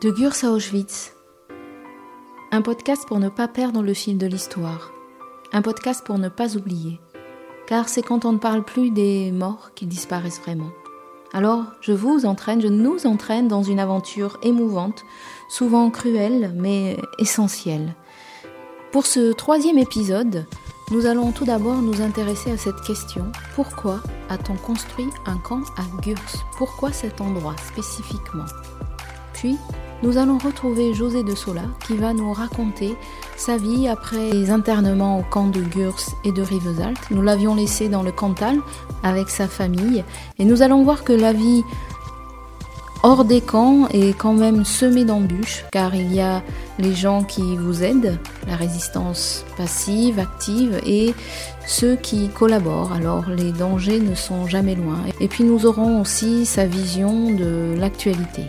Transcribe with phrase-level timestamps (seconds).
[0.00, 1.12] De Gurs à Auschwitz.
[2.52, 4.92] Un podcast pour ne pas perdre le fil de l'histoire.
[5.52, 7.00] Un podcast pour ne pas oublier.
[7.66, 10.70] Car c'est quand on ne parle plus des morts qu'ils disparaissent vraiment.
[11.32, 15.02] Alors, je vous entraîne, je nous entraîne dans une aventure émouvante,
[15.48, 17.96] souvent cruelle, mais essentielle.
[18.92, 20.46] Pour ce troisième épisode,
[20.92, 23.24] nous allons tout d'abord nous intéresser à cette question.
[23.56, 26.14] Pourquoi a-t-on construit un camp à Gurs?
[26.56, 28.46] Pourquoi cet endroit spécifiquement?
[29.32, 29.56] Puis,
[30.02, 32.96] nous allons retrouver José de Sola qui va nous raconter
[33.36, 37.10] sa vie après les internements au camp de Gurs et de Rivesaltes.
[37.10, 38.58] Nous l'avions laissé dans le Cantal
[39.02, 40.04] avec sa famille
[40.38, 41.64] et nous allons voir que la vie
[43.02, 46.42] hors des camps est quand même semée d'embûches car il y a
[46.78, 51.14] les gens qui vous aident, la résistance passive, active et
[51.66, 52.92] ceux qui collaborent.
[52.92, 54.98] Alors les dangers ne sont jamais loin.
[55.20, 58.44] Et puis nous aurons aussi sa vision de l'actualité.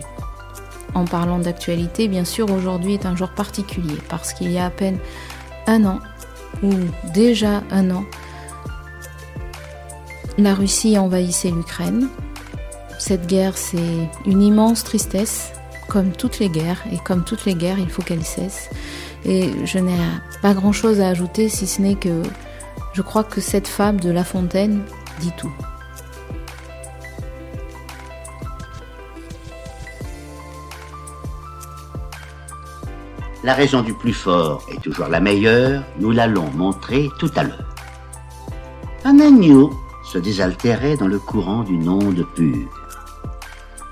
[0.94, 4.70] En parlant d'actualité, bien sûr, aujourd'hui est un jour particulier parce qu'il y a à
[4.70, 4.98] peine
[5.66, 6.00] un an,
[6.62, 6.70] ou
[7.14, 8.04] déjà un an,
[10.38, 12.08] la Russie envahissait l'Ukraine.
[12.98, 15.52] Cette guerre, c'est une immense tristesse,
[15.88, 18.70] comme toutes les guerres, et comme toutes les guerres, il faut qu'elles cessent.
[19.24, 19.96] Et je n'ai
[20.42, 22.22] pas grand-chose à ajouter, si ce n'est que
[22.92, 24.82] je crois que cette fable de La Fontaine
[25.20, 25.52] dit tout.
[33.42, 37.74] La raison du plus fort est toujours la meilleure, nous l'allons montrer tout à l'heure.
[39.04, 39.72] Un agneau
[40.04, 42.68] se désaltérait dans le courant d'une onde pure.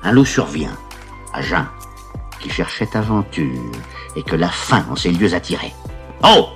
[0.02, 0.76] Un loup survient,
[1.32, 1.66] à jeun,
[2.40, 3.72] qui cherchait aventure
[4.16, 5.74] et que la faim en ces lieux attirait.
[6.22, 6.48] Oh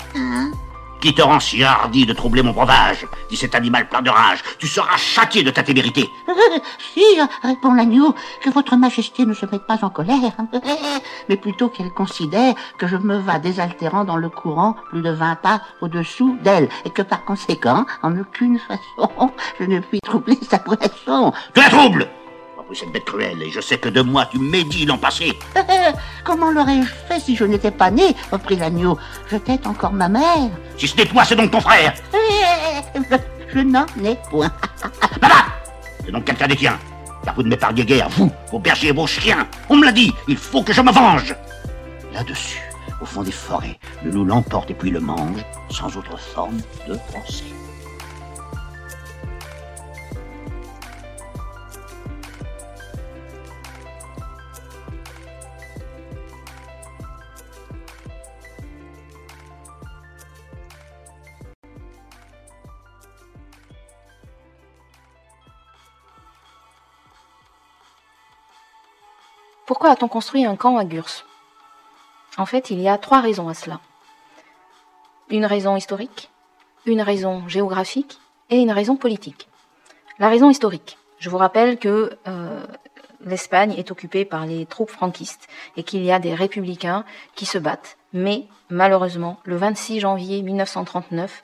[1.02, 4.38] Qui te rend si hardi de troubler mon breuvage dit cet animal plein de rage.
[4.60, 6.08] Tu seras châtié de ta témérité.
[6.94, 10.36] Sire, répond l'agneau, que votre majesté ne se mette pas en colère,
[11.28, 15.34] mais plutôt qu'elle considère que je me vas désaltérant dans le courant plus de vingt
[15.34, 20.58] pas au-dessous d'elle, et que par conséquent, en aucune façon, je ne puis troubler sa
[20.58, 21.32] boisson.
[21.52, 22.08] Tu la troubles
[22.74, 25.38] Cette bête cruelle, et je sais que de moi tu médis l'an passé.
[26.24, 28.98] Comment l'aurais-je fait si je n'étais pas né reprit l'agneau?
[29.30, 30.50] Je tête encore ma mère.
[30.78, 31.92] Si ce n'est toi, c'est donc ton frère.
[32.94, 33.16] Je,
[33.52, 34.50] je n'en ai point.
[35.20, 35.44] Là-bas
[36.02, 36.78] C'est donc quelqu'un des tiens.
[37.24, 39.46] Car vous ne m'épargnez guère, vous, vos bergers et vos chiens.
[39.68, 41.34] On me l'a dit, il faut que je me venge.
[42.14, 42.62] Là-dessus,
[43.02, 46.56] au fond des forêts, le loup l'emporte et puis le mange, sans autre forme
[46.88, 47.52] de pensée.
[69.72, 71.24] Pourquoi a-t-on construit un camp à Gurs?
[72.36, 73.80] En fait, il y a trois raisons à cela.
[75.30, 76.30] Une raison historique,
[76.84, 79.48] une raison géographique et une raison politique.
[80.18, 80.98] La raison historique.
[81.18, 82.66] Je vous rappelle que euh,
[83.24, 87.56] l'Espagne est occupée par les troupes franquistes et qu'il y a des républicains qui se
[87.56, 87.96] battent.
[88.12, 91.42] Mais malheureusement, le 26 janvier 1939,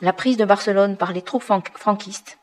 [0.00, 1.44] la prise de Barcelone par les troupes
[1.76, 2.39] franquistes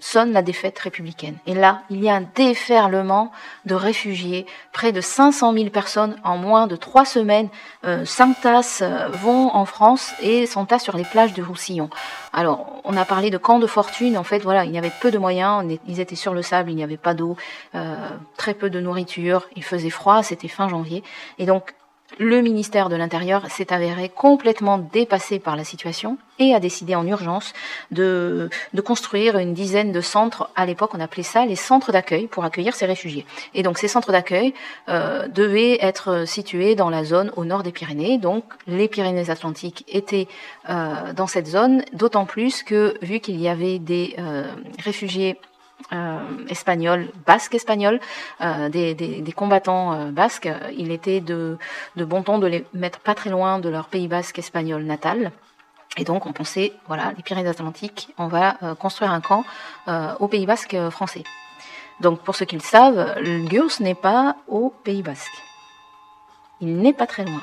[0.00, 1.36] sonne la défaite républicaine.
[1.46, 3.30] Et là, il y a un déferlement
[3.66, 4.46] de réfugiés.
[4.72, 7.48] Près de 500 000 personnes en moins de trois semaines
[7.84, 11.90] euh, euh, vont en France et s'entassent sur les plages de Roussillon.
[12.32, 14.16] Alors, on a parlé de camps de fortune.
[14.16, 15.64] En fait, voilà, il y avait peu de moyens.
[15.86, 17.36] Ils étaient sur le sable, il n'y avait pas d'eau,
[17.74, 17.94] euh,
[18.36, 19.48] très peu de nourriture.
[19.56, 21.02] Il faisait froid, c'était fin janvier.
[21.38, 21.74] Et donc,
[22.18, 27.06] le ministère de l'Intérieur s'est avéré complètement dépassé par la situation et a décidé en
[27.06, 27.52] urgence
[27.90, 28.48] de,
[28.84, 30.50] construire une dizaine de centres.
[30.56, 33.26] À l'époque, on appelait ça les centres d'accueil pour accueillir ces réfugiés.
[33.54, 34.54] Et donc, ces centres d'accueil
[34.88, 38.18] euh, devaient être situés dans la zone au nord des Pyrénées.
[38.18, 40.28] Donc, les Pyrénées-Atlantiques étaient
[40.68, 44.44] euh, dans cette zone, d'autant plus que, vu qu'il y avait des euh,
[44.82, 45.38] réfugiés
[46.48, 48.00] espagnol, basque espagnol,
[48.40, 51.58] euh, des, combattants euh, basques, il était de,
[51.96, 55.32] bon ton de les mettre pas très loin de leur pays basque espagnol natal.
[55.96, 59.44] Et donc on pensait, voilà, les Pyrénées-Atlantiques, on va euh, construire un camp
[59.88, 61.24] euh, au Pays basque français.
[62.00, 65.42] Donc pour ceux qui le savent, le Gurs n'est pas au Pays basque.
[66.60, 67.40] Il n'est pas très loin.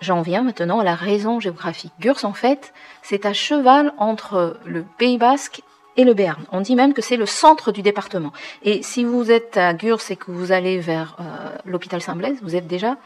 [0.00, 1.92] J'en viens maintenant à la raison géographique.
[2.00, 2.72] Gurs, en fait,
[3.02, 5.62] c'est à cheval entre le Pays basque
[5.96, 6.44] et le Béarn.
[6.52, 8.32] On dit même que c'est le centre du département.
[8.62, 11.24] Et si vous êtes à Gurs et que vous allez vers euh,
[11.64, 12.96] l'hôpital Saint-Blaise, vous êtes déjà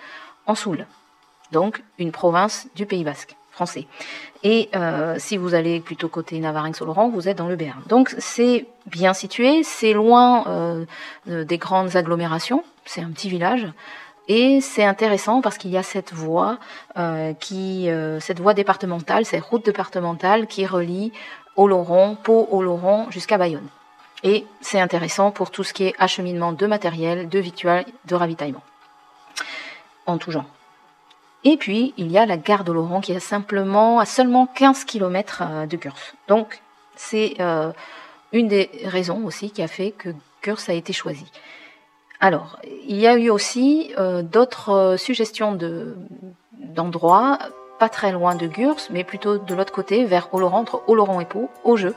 [0.46, 0.86] en Soule,
[1.52, 3.86] donc une province du Pays Basque français.
[4.42, 7.82] Et euh, si vous allez plutôt côté Navarinx-Oloron, vous êtes dans le Béarn.
[7.88, 10.84] Donc c'est bien situé, c'est loin euh,
[11.26, 13.66] des grandes agglomérations, c'est un petit village.
[14.26, 16.58] Et c'est intéressant parce qu'il y a cette voie
[17.40, 17.90] qui,
[18.20, 21.12] cette voie départementale, cette route départementale qui relie
[21.56, 23.68] Oloron, Pau, Oloron jusqu'à Bayonne.
[24.22, 28.62] Et c'est intéressant pour tout ce qui est acheminement de matériel, de victuailles, de ravitaillement.
[30.06, 30.46] En tout genre.
[31.44, 35.42] Et puis, il y a la gare d'Oloron qui est simplement à seulement 15 km
[35.42, 35.94] euh, de Gurs.
[36.26, 36.62] Donc,
[36.96, 37.70] c'est euh,
[38.32, 40.08] une des raisons aussi qui a fait que
[40.42, 41.26] Gurs a été choisi.
[42.18, 42.58] Alors,
[42.88, 45.58] il y a eu aussi euh, d'autres suggestions
[46.52, 47.38] d'endroits,
[47.88, 51.50] très loin de Gurs, mais plutôt de l'autre côté, vers Oloron, entre Oloron et Pau,
[51.64, 51.94] au jeu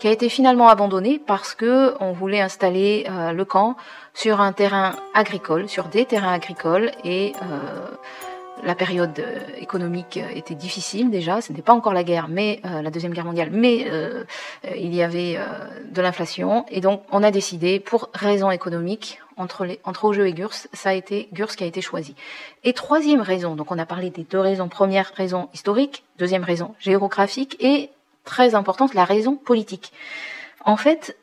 [0.00, 3.76] qui a été finalement abandonné parce que on voulait installer euh, le camp
[4.14, 7.96] sur un terrain agricole, sur des terrains agricoles et euh,
[8.64, 12.90] la période euh, économique était difficile déjà, ce n'était pas encore la guerre, mais la
[12.90, 13.86] deuxième guerre mondiale, mais
[14.76, 15.38] il y avait
[15.90, 20.52] de l'inflation et donc on a décidé pour raisons économiques entre les entre et Gurs,
[20.52, 22.14] ça a été Gurs qui a été choisi.
[22.64, 26.74] Et troisième raison, donc on a parlé des deux raisons, première raison historique, deuxième raison
[26.78, 27.90] géographique et
[28.24, 29.92] très importante, la raison politique.
[30.64, 31.16] En fait,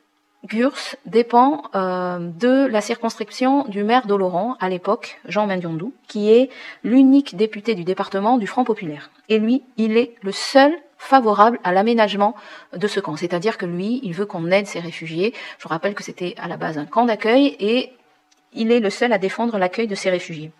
[0.44, 6.48] Gurs dépend euh, de la circonscription du maire d'Oloron à l'époque, Jean Mendiondou, qui est
[6.84, 9.10] l'unique député du département du Front populaire.
[9.28, 12.34] Et lui, il est le seul favorable à l'aménagement
[12.72, 13.16] de ce camp.
[13.16, 15.34] C'est-à-dire que lui, il veut qu'on aide ces réfugiés.
[15.58, 17.92] Je rappelle que c'était à la base un camp d'accueil et
[18.52, 20.52] il est le seul à défendre l'accueil de ces réfugiés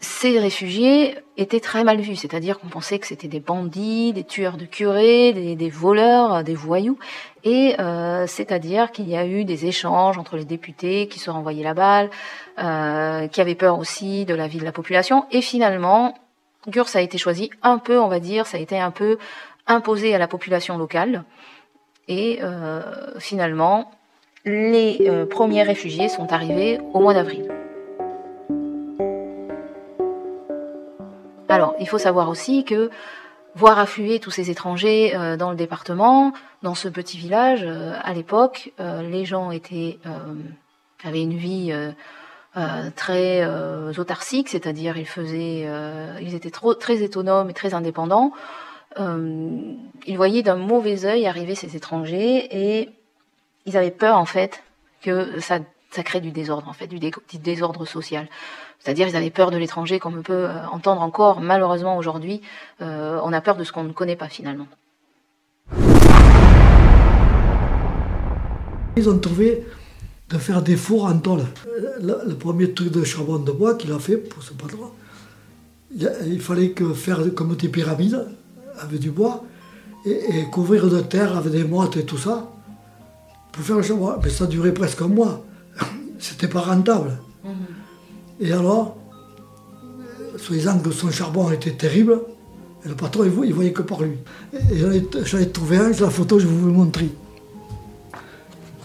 [0.00, 4.56] ces réfugiés étaient très mal vus, c'est-à-dire qu'on pensait que c'était des bandits, des tueurs
[4.56, 6.98] de curés, des, voleurs, des voyous,
[7.44, 11.62] et euh, c'est-à-dire qu'il y a eu des échanges entre les députés qui se renvoyaient
[11.62, 12.08] la balle,
[12.58, 16.14] euh, qui avaient peur aussi de la vie de la population, et finalement,
[16.66, 19.18] Gurs a été choisi un peu, on va dire, ça a été un peu
[19.66, 21.24] imposé à la population locale,
[22.08, 22.80] et euh,
[23.18, 23.90] finalement,
[24.46, 27.50] les premiers réfugiés sont arrivés au mois d'avril.
[31.50, 32.90] Alors, il faut savoir aussi que
[33.56, 36.32] voir affluer tous ces étrangers euh, dans le département,
[36.62, 41.72] dans ce petit village, euh, à l'époque, euh, les gens avaient une vie
[42.94, 43.46] très
[43.98, 48.32] autarcique, c'est-à-dire ils étaient très autonomes et très indépendants.
[48.98, 52.90] ils voyaient d'un mauvais œil arriver ces étrangers et
[53.66, 54.62] ils avaient peur en fait
[55.00, 56.98] que ça, ça crée du désordre en fait, du
[57.38, 58.28] désordre social.
[58.80, 62.40] C'est-à-dire ils avaient peur de l'étranger, comme on peut euh, entendre encore malheureusement aujourd'hui.
[62.80, 64.66] Euh, on a peur de ce qu'on ne connaît pas finalement.
[68.96, 69.66] Ils ont trouvé
[70.30, 71.44] de faire des fours en tôle.
[72.00, 74.90] Le, premier truc de charbon de bois qu'il a fait pour ce patron,
[75.92, 78.26] il fallait que faire comme des pyramides
[78.78, 79.44] avec du bois
[80.04, 82.50] et, couvrir de terre avec des mottes et tout ça
[83.52, 84.14] pour faire le charbon.
[84.22, 85.44] Mais ça durait presque un mois.
[86.20, 87.18] C'était pas rentable.
[87.44, 87.50] Mhm.
[88.40, 88.96] Et alors,
[90.36, 92.20] soi-disant que son charbon était terrible,
[92.84, 94.16] et le patron, il, ne voyait que par lui.
[94.54, 94.78] Et
[95.24, 97.10] j'en ai trouvé un, la photo, je vais vous le montrer.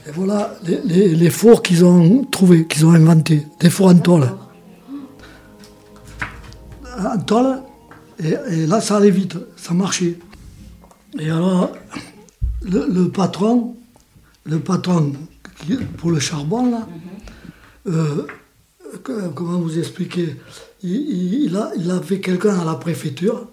[0.08, 4.30] Et voilà les, fours qu'ils ont trouvés, qu'ils ont inventés, des fours en tôle.
[6.98, 7.60] En tôle,
[8.24, 10.18] et, là, ça allait vite, ça marchait.
[11.20, 11.72] Et alors,
[12.62, 13.76] le, patron,
[14.44, 15.14] le patron
[15.98, 16.88] pour le charbon, là,
[17.88, 18.28] euh,
[19.04, 20.36] comment vous expliquer?
[20.84, 23.48] Il, a, il avait quelqu'un à la préfecture,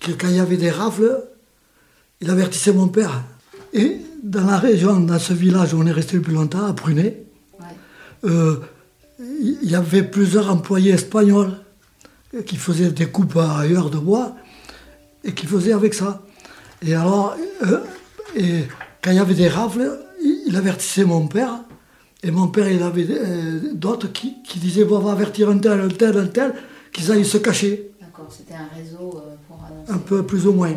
[0.00, 1.22] qui, quand il y avait des rafles,
[2.20, 3.22] il avertissait mon père.
[3.72, 6.72] Et dans la région, dans ce village où on est resté le plus longtemps, à
[6.72, 7.22] Prunet,
[8.24, 8.56] euh,
[9.20, 11.52] il y avait plusieurs employés espagnols
[12.46, 14.36] qui faisaient des coupes ailleurs de bois
[15.24, 16.22] et qui faisaient avec ça.
[16.82, 17.80] Et alors, euh,
[18.36, 18.64] et
[19.02, 21.60] quand il y avait des rafles, il avertissait mon père
[22.22, 25.80] et mon père, il avait euh, d'autres qui, disaient bon, on va avertir un tel,
[25.80, 26.54] un tel, un tel,
[26.92, 27.90] qu'ils aillent se cacher.
[28.00, 29.92] D'accord, c'était un réseau euh, pour annoncer.
[29.92, 30.72] Un peu plus ou moins.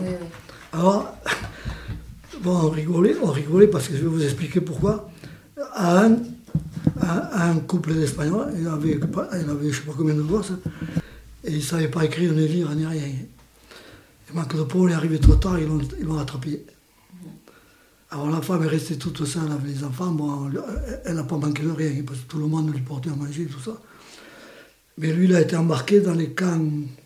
[0.72, 1.16] Alors,
[2.44, 5.10] bon, on rigolait, on rigolait parce que je vais vous expliquer pourquoi.
[5.74, 6.18] À un,
[7.02, 10.54] un couple d'Espagnols, il avait, il avait je ne sais pas combien de gosses,
[11.44, 13.02] et ils ne savaient pas écrire ni lire ni rien.
[13.02, 15.68] Et manque de peau, on est arrivé trop tard, ils
[16.06, 16.64] l'ont attrapé.
[18.14, 20.12] Alors la femme est restée toute seule avec les enfants.
[20.12, 20.52] Bon,
[21.06, 23.46] elle n'a pas manqué de rien, parce que tout le monde lui portait à manger,
[23.46, 23.72] tout ça.
[24.98, 26.60] Mais lui, il a été embarqué dans les camps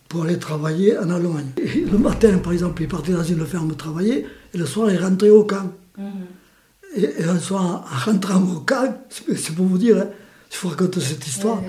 [0.10, 1.52] pour aller travailler en Allemagne.
[1.58, 5.30] le matin, par exemple, il partait dans une ferme travailler, et le soir, il rentrait
[5.30, 5.72] au camp.
[6.00, 6.98] Mm-hmm.
[6.98, 10.08] Et, un soir, en rentrant au camp, c'est pour vous dire, hein,
[10.50, 11.62] je vous raconte cette histoire,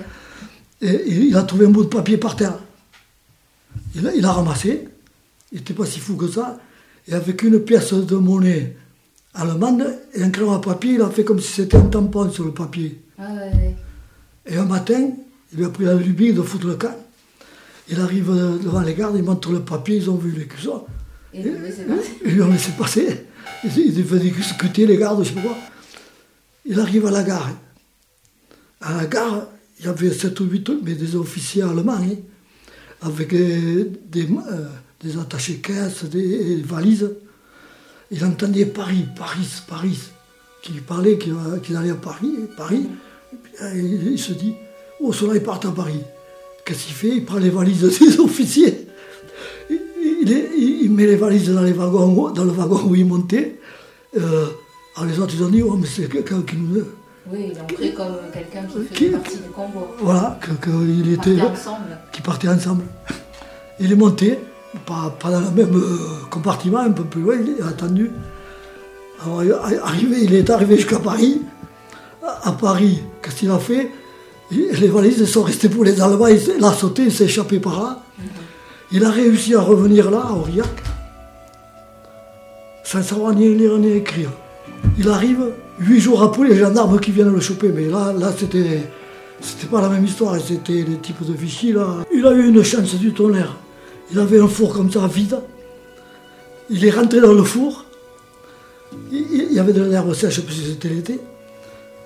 [0.81, 2.57] et, il a trouvé un bout de papier par terre.
[3.93, 4.89] Il a, il a ramassé,
[5.51, 6.59] il n'était pas si fou que ça,
[7.07, 8.75] et avec une pièce de monnaie
[9.37, 12.45] allemande et un crayon à papier, il a fait comme si c'était un tampon sur
[12.45, 13.01] le papier.
[13.19, 13.29] Ah
[14.45, 15.11] Et un matin,
[15.51, 16.95] il lui a pris la lubie de foutre le camp.
[17.89, 18.29] Il arrive
[18.63, 20.85] devant les gardes, il montre le papier, ils ont vu les cuissons.
[21.33, 21.43] Et.
[22.25, 23.25] Ils lui ont laissé passer.
[23.63, 25.57] Il faisait discuter les gardes, je sais pas quoi.
[26.65, 27.49] Il arrive à la gare.
[28.81, 29.47] À la gare,
[29.79, 32.15] il y avait 7 ou 8 mais des officiers allemands, hein,
[33.01, 34.67] avec des, des, euh,
[35.01, 37.09] des attachés caisses, des, valises.
[38.11, 39.99] Il entendait Paris, Paris, Paris,
[40.61, 42.87] qui parlait qu'il qu'il allait à Paris, Paris.
[43.59, 44.53] Et euh, il, il se dit,
[45.01, 45.99] oh, cela, ils partent à Paris.
[46.65, 47.09] Qu'est-ce qu'il fait?
[47.09, 48.87] Il prend les valises des officiers.
[49.69, 49.77] Il,
[50.21, 53.59] il il- il met les valises dans, les wagons, dans le wagon où il montait.
[54.17, 54.45] Euh,
[54.95, 56.81] alors les autres, ils ont dit, oh, mais c'est quelqu'un qui nous...
[57.29, 59.95] Oui, ils l'ont pris comme quelqu'un qui Qui- faisait partie du convoi.
[59.99, 61.41] Voilà, qu'il était...
[61.41, 61.97] ensemble.
[62.13, 62.83] qui partaient ensemble.
[63.81, 64.39] Il est monté,
[64.85, 65.97] pas, pas dans le même euh,
[66.29, 68.11] compartiment, un peu plus loin, il a attendu.
[69.23, 71.41] Alors, il est arrivé, il est arrivé jusqu'à Paris.
[72.43, 73.91] À Paris, qu'est-ce qu'il a fait?
[74.51, 77.99] Les valises sont restées pour les Allemands, il, a sauté, il s'est échappé par là.
[78.91, 80.83] Il a réussi à revenir là, à Aurillac,
[82.83, 84.29] sans savoir ni lire ni écrire.
[84.97, 88.89] Il arrive, huit jours après, les gendarmes qui viennent le choper, mais là, là c'était,
[89.41, 92.05] c'était pas la même histoire, c'était les types de Vichy, là.
[92.13, 93.57] Il a eu une chance du tonnerre.
[94.11, 95.37] Il avait un four comme ça, vide.
[96.69, 97.85] Il est rentré dans le four.
[99.11, 101.19] Il, y avait de l'herbe sèche, parce que c'était l'été.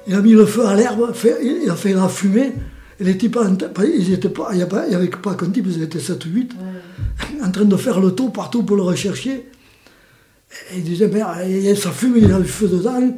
[0.08, 1.12] Il a mis le feu à l'herbe,
[1.43, 2.53] il a fait la fumée.
[3.00, 3.38] Et les types,
[3.84, 6.51] ils étaient pas, il n'y avait, pas qu'un type, ils étaient 7 ou 8,
[7.43, 9.48] en train de faire le tour partout pour le rechercher.
[10.74, 13.13] Et il disait, mais il- ça fume, il y a du feu dedans, et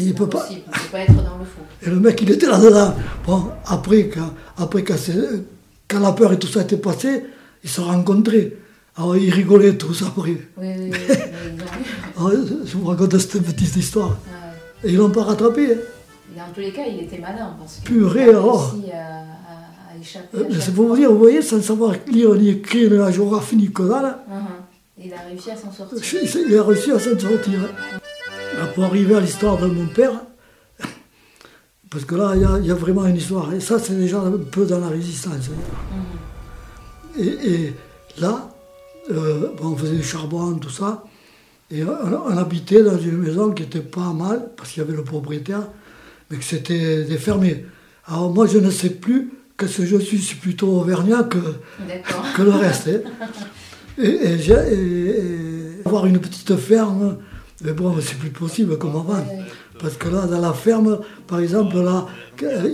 [0.00, 0.46] il ne peut pas.
[0.50, 1.64] Il ne peut pas être dans le four.
[1.82, 2.94] Et le mec, il était là-dedans.
[3.26, 5.42] Bon, après, quand, après quand, c'est-
[5.88, 7.24] quand la peur et tout ça était passé,
[7.62, 8.56] ils se sont rencontrés.
[8.96, 10.30] Alors, ils rigolaient tout ça après.
[10.58, 11.14] Oui, oui, oui.
[12.16, 12.32] Alors,
[12.66, 14.10] je vous raconte cette petite histoire.
[14.10, 14.88] Ouais.
[14.88, 15.74] Et ils l'ont pas rattrapé.
[15.74, 15.78] hein.
[16.36, 18.58] Dans tous les cas, il était malin parce qu'il Purée, a oh.
[18.58, 20.38] à, à- à échapper.
[20.38, 23.56] Euh, C'est pour vous dire, vous voyez, sans savoir lire ni écrire ni la géographie
[23.56, 25.04] ni que dalle, Mhm.
[25.04, 25.98] Il a réussi à s'en sortir.
[26.48, 27.58] il a réussi à s'en sortir.
[28.58, 30.12] Là, pour arriver à l'histoire de mon père,
[31.90, 33.52] parce que là, il y a- il y, a vraiment une histoire.
[33.52, 35.48] Et ça, c'est déjà un peu dans la résistance.
[35.50, 35.96] hein.
[37.18, 37.72] Et, et
[38.18, 38.48] là,
[39.10, 41.04] euh, on faisait du charbon, tout ça.
[41.70, 41.88] Et on,
[42.26, 45.62] on habitait dans une maison qui était pas mal, parce qu'il y avait le propriétaire,
[46.30, 47.66] mais que c'était des fermiers.
[48.06, 51.38] Alors moi, je ne sais plus que ce je suis, je suis plutôt auvergnat que,
[52.36, 52.88] que le reste.
[52.88, 53.26] hein.
[53.98, 57.18] Et, et avoir une petite ferme,
[57.62, 59.24] mais bon, c'est plus possible comme avant.
[59.78, 62.06] Parce que là, dans la ferme, par exemple, là,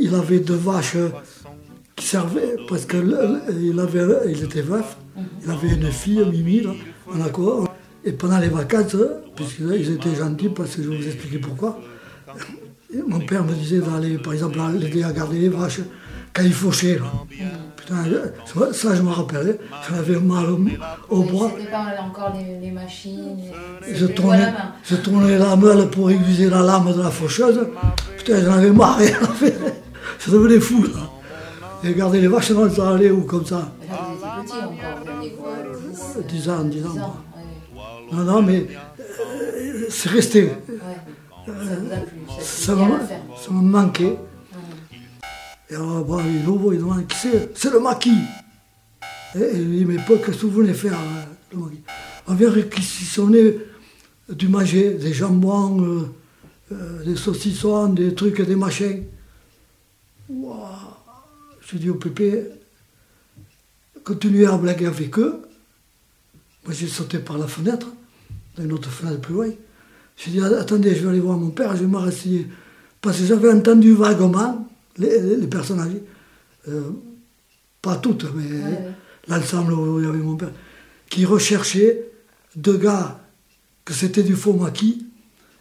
[0.01, 0.97] il avait deux vaches
[1.99, 3.15] qui servaient, parce qu'il
[3.81, 4.97] avait, il était veuf,
[5.45, 6.71] il avait une fille, Mimi, là,
[7.15, 7.69] en accord.
[8.05, 8.97] Et pendant les vacances,
[9.37, 11.79] puisqu'ils étaient gentils, parce que je vais vous expliquer pourquoi,
[13.07, 15.81] mon père me disait d'aller, par exemple, l'aider à garder les vaches
[16.33, 16.99] quand il fauchait.
[17.77, 18.05] Putain,
[18.47, 20.59] ça, ça, je me rappelle, j'en avais mal au,
[21.17, 21.51] au bras.
[21.71, 23.37] Pas encore les, les machines.
[23.87, 27.61] les- Je tournais, la je tournais la meule pour aiguiser la lame de la faucheuse.
[28.19, 29.01] Putain, j'en avais marre.
[30.21, 30.83] Je devenais fou.
[30.83, 31.11] Là.
[31.85, 33.73] Et garder les vaches, non, ça allait ou comme ça.
[33.83, 33.95] Étiez
[34.43, 35.55] petit encore, vous aviez quoi
[36.23, 36.89] 10, 10 ans, 10 ans.
[36.91, 37.07] 10 moi.
[37.07, 37.25] ans
[37.77, 38.17] ouais.
[38.17, 38.67] Non, non, mais
[39.01, 40.45] euh, c'est resté.
[40.45, 40.53] Ouais.
[41.47, 41.55] Plu,
[42.41, 44.19] ça me, ça me manquait.
[45.71, 48.23] Et alors, bon, il ouvre, il demande qui c'est C'est le maquis.
[49.35, 51.83] Et, il dit, mais pas qu'est-ce que vous venez faire, euh, le maquis?
[52.27, 53.57] On vient réquisitionner
[54.29, 56.15] du manger, des jambons, euh,
[56.73, 59.05] euh, des saucissons, des trucs et des machins.
[60.29, 60.98] Ouah.
[61.71, 62.45] Je dis au pépé,
[64.05, 65.43] continuez à blaguer avec eux.
[66.65, 67.89] Moi, j'ai sauté par la fenêtre,
[68.57, 69.49] dans une autre fenêtre plus loin.
[70.17, 72.47] J'ai dit, attendez, je vais aller voir mon père, je vais me rasseyer.
[73.01, 76.03] Parce que j'avais entendu vaguement les, les- les personnes âgées,
[76.69, 76.91] euh,
[77.81, 78.89] pas toutes, mais ouais.
[79.29, 80.51] l'ensemble où il y avait mon père,
[81.09, 82.03] qui recherchaient
[82.57, 83.21] deux gars,
[83.85, 85.07] que c'était du faux maquis,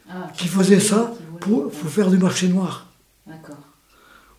[0.10, 2.92] Ah, qui faisaient ça pour, pour faire du marché noir.
[3.28, 3.58] D'accord.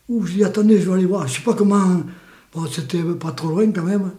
[0.08, 1.26] Ouh, je dis, attendez, je vais aller voir.
[1.28, 2.02] Je sais pas comment.
[2.54, 4.10] Bon, c'était pas trop loin quand même.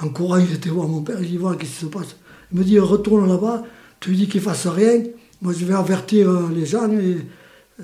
[0.00, 2.16] En courant, j'étais voir mon père, je dis, voir qu'est-ce qui se passe?
[2.52, 3.62] Il me dit, retourne là-bas,
[4.00, 5.02] tu lui dis qu'il fasse rien.
[5.42, 7.18] Moi, je vais avertir euh, les gens et-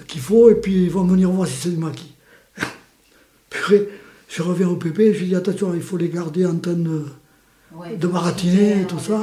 [0.07, 2.15] qu'il faut, et puis ils vont venir voir si c'est du maquis.
[3.51, 3.77] Puis,
[4.29, 7.05] je reviens au pépé, je lui dis, attention, il faut les garder en train de,
[7.75, 9.15] Ouais, de baratiner et tout avec ça.
[9.15, 9.19] eux,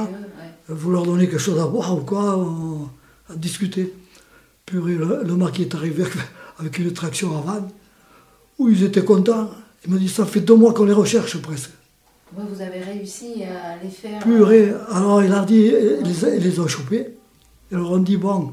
[0.72, 0.74] ouais.
[0.76, 2.88] vous leur donner quelque chose à boire ou quoi, on-
[3.28, 3.92] à discuter.
[4.66, 6.04] Puis le, le maquis est arrivé
[6.58, 7.68] avec une traction avant,
[8.60, 9.50] où ils étaient contents.
[9.84, 11.70] Il me dit, ça fait deux mois qu'on les recherche presque.
[12.32, 14.20] Vous avez réussi à les faire.
[14.20, 14.72] Purée.
[14.92, 15.64] Alors il a dit,
[16.00, 17.06] ils les, ils les ont chopés.
[17.72, 18.52] Ils leur ont dit, bon,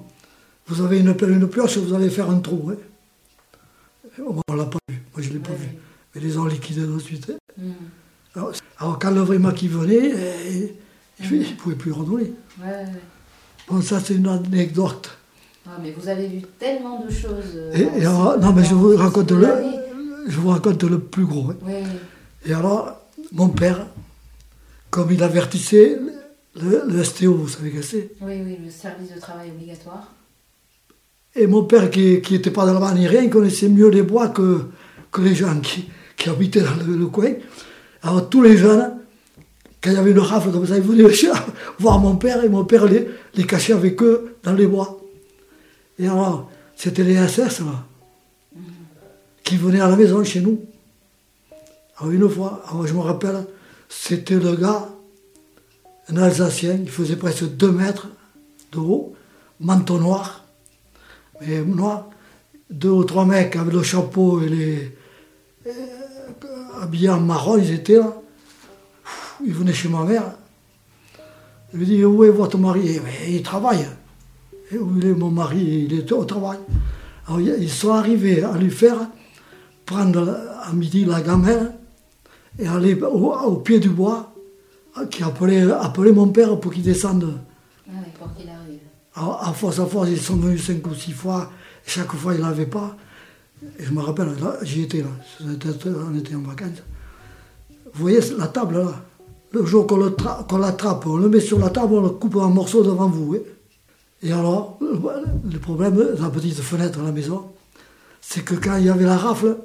[0.68, 2.72] vous avez une une pioche, vous allez faire un trou.
[2.72, 2.76] hein.
[4.26, 4.96] On ne l'a pas vu.
[5.14, 5.68] Moi, je ne l'ai pas vu.
[6.16, 7.28] Mais ils ont liquidé de suite.
[7.32, 7.38] hein.
[7.62, 7.72] Hmm.
[8.36, 10.76] Alors, alors, quand le vrai maquis venait, eh,
[11.20, 12.34] il ne pouvait plus redonner.
[12.62, 12.86] Ouais.
[13.68, 15.10] Bon, ça, c'est une anecdote.
[15.68, 17.54] Ah, mais vous avez vu tellement de choses.
[17.56, 19.48] euh, Et, alors, non, mais je vous raconte le.
[20.28, 21.52] Je vous raconte le plus gros.
[21.52, 21.56] hein.
[21.64, 22.50] Oui, oui.
[22.50, 23.86] Et alors, mon père,
[24.90, 26.00] comme il avertissait
[26.62, 30.12] le, le STO, vous savez que c'est, Oui, oui, le service de travail obligatoire.
[31.36, 34.30] et mon père qui n'était pas dans la ni rien, il connaissait mieux les bois
[34.30, 34.62] que,
[35.12, 37.34] que les gens qui, qui habitaient dans le, le coin.
[38.02, 38.94] Alors tous les jeunes,
[39.82, 41.12] quand il y avait une rafle comme ça, ils venaient
[41.80, 45.00] voir mon père, et mon père les, les cachait avec eux dans les bois.
[46.00, 47.86] Et alors, c'était les SS, là,
[49.48, 50.60] qui venaient à la maison chez nous.
[51.98, 53.46] Alors une fois, je me rappelle,
[53.88, 54.90] c'était le gars,
[56.10, 58.10] un Alsacien, il faisait presque 2 mètres
[58.74, 59.16] de haut,
[59.62, 60.44] manteau noir,
[61.40, 62.10] mais noir,
[62.70, 64.98] deux ou trois mecs avec le chapeau et les
[65.66, 65.72] euh,
[66.82, 68.14] habillés en marron, ils étaient là.
[69.46, 70.36] Ils venaient chez ma mère.
[71.72, 73.00] Je lui dis, où est votre mari?
[73.28, 73.88] Eh Il travaille.
[74.72, 75.88] Et où il est mon mari?
[75.90, 76.60] Il est au travail.
[77.28, 79.08] Alors ils sont arrivés à lui faire
[79.92, 81.72] prendre à midi la gamelle
[82.60, 84.34] et aller au, au pied du bois,
[85.10, 87.34] qui appelait, appelait mon père pour qu'il descende.
[87.88, 88.80] Ah oui, pour qu'il arrive.
[89.16, 91.52] Alors, à force, à force, ils sont venus cinq ou six fois.
[91.86, 92.96] Et chaque fois, ils n'avaient pas.
[93.80, 94.30] Et je me rappelle,
[94.64, 95.10] j'y étais là.
[95.40, 96.84] C'était- On était en vacances.
[97.94, 98.94] Vous voyez la table là
[99.52, 99.98] Le jour qu'on
[100.58, 103.36] l'attrape, on le met sur la table, on le coupe en morceaux devant vous.
[103.36, 103.40] hein.
[104.24, 105.00] Et alors, le,
[105.52, 107.46] le problème, la petite fenêtre à la maison,
[108.20, 109.58] c'est que quand il y avait la rafle,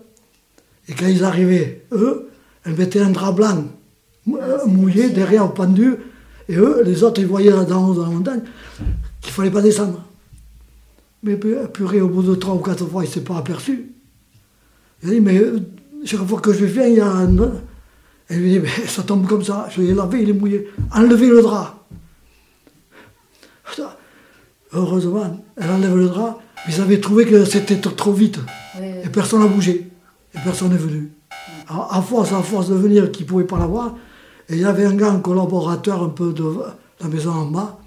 [0.88, 2.28] et quand ils arrivaient, eux,
[2.64, 3.64] elles mettaient un drap blanc
[4.28, 5.94] euh, mouillé derrière pendu,
[6.48, 8.42] et eux, les autres, ils voyaient là d'en haut dans la montagne
[9.20, 10.02] qu'il ne fallait pas descendre.
[11.22, 13.92] Mais pu- purée, au bout de trois ou quatre fois, il ne s'est pas aperçu.
[15.02, 15.60] Il a dit, mais euh,
[16.04, 17.36] chaque fois que je viens, il y a un...
[18.28, 19.68] Elle lui dit, mais ça tombe comme ça.
[19.70, 20.68] Je l'ai lavé, il est mouillé.
[20.92, 21.78] Enlevez le drap.
[24.74, 28.38] Heureusement, elle enlève le drap, mais ils avaient trouvé que c'était trop- vite.
[28.80, 29.86] Oui, Et personne n'a bougé.
[30.34, 31.10] Et personne n'est venu.
[31.68, 33.94] À force, à force de venir, qui ne pouvaient pas l'avoir,
[34.48, 36.44] et il y avait un gars, un collaborateur un peu de
[37.00, 37.78] la maison en bas,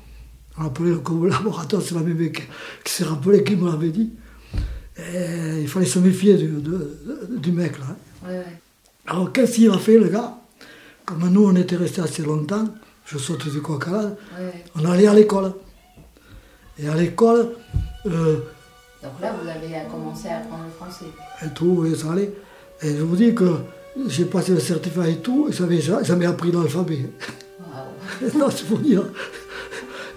[0.58, 2.42] on l'appelait le collaborateur, c'est la même qui,
[2.84, 4.12] qui s'est rappelé, qui me l'avait dit.
[4.98, 8.32] Et il fallait se méfier du, de- du mec là.
[9.08, 10.34] Alors qu'est-ce qu'il a fait le gars?
[11.06, 12.66] Comme nous on était restés assez longtemps,
[13.06, 14.46] je saute du coq à oui.
[14.76, 15.54] on allait à l'école.
[16.80, 17.50] Et à l'école,
[18.08, 18.38] euh,
[19.04, 21.06] Donc là, vous avez commencé à apprendre le français.
[21.46, 22.34] et tout, et ça allait.
[22.82, 23.50] Et je vous dis que
[24.08, 27.10] j'ai passé le certificat et tout, et j'avais ja- jamais appris l'alphabet.
[27.60, 28.32] Waouh.
[28.40, 29.04] non, c'est pour dire.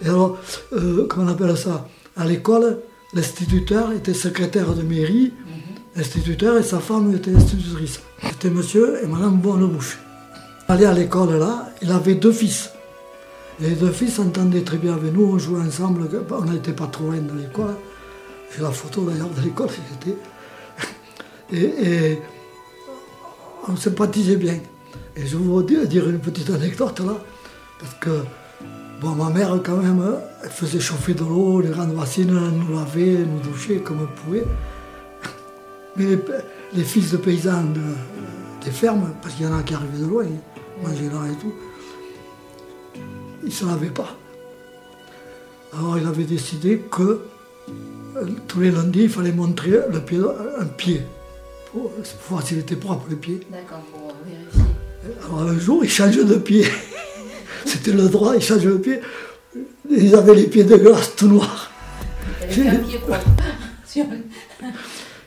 [0.02, 0.38] Et alors,
[0.72, 1.86] euh, comment on appelle ça?
[2.16, 2.78] À l'école,
[3.14, 5.32] l'instituteur était secrétaire de mairie,
[5.94, 8.00] l'instituteur et sa femme étaient institutrices.
[8.22, 9.98] C'était monsieur et madame Bonnebouche.
[10.68, 12.70] Allé à l'école là, il avait deux fils.
[13.60, 16.86] Et les deux fils s'entendaient très bien avec nous, on jouait ensemble, on n'était pas
[16.86, 17.74] trop loin de l'école.
[18.54, 20.16] J'ai la photo d'ailleurs de l'école, j'étais.
[21.52, 22.18] Et,
[23.66, 24.58] on sympathisait bien.
[25.16, 27.16] Et je vais vous dire une petite anecdote là,
[27.78, 28.22] parce que
[29.00, 30.02] bon, ma mère quand même,
[30.42, 34.14] elle faisait chauffer de l'eau, les grandes bassines, elle nous lavait, nous douchait comme elle
[34.22, 34.46] pouvait.
[35.96, 36.18] Mais
[36.72, 40.06] les, fils de paysans de- des fermes, parce qu'il y en a qui arrivaient de
[40.06, 40.24] loin,
[40.82, 41.52] manger là et tout,
[43.42, 44.16] ils ne se lavaient pas.
[45.72, 47.20] Alors il avait décidé que
[48.46, 50.18] tous les lundis, il fallait montrer le pied,
[50.58, 51.02] un pied,
[51.72, 53.40] pour, pour voir s'il était propre le pied.
[53.50, 54.74] D'accord, pour vérifier.
[55.24, 56.66] Alors un jour, il change de pied.
[57.64, 59.00] C'était le droit, il change de pied.
[59.90, 61.70] Ils avaient les pieds de glace tout noirs.
[62.50, 62.64] Pied
[62.98, 63.24] propre.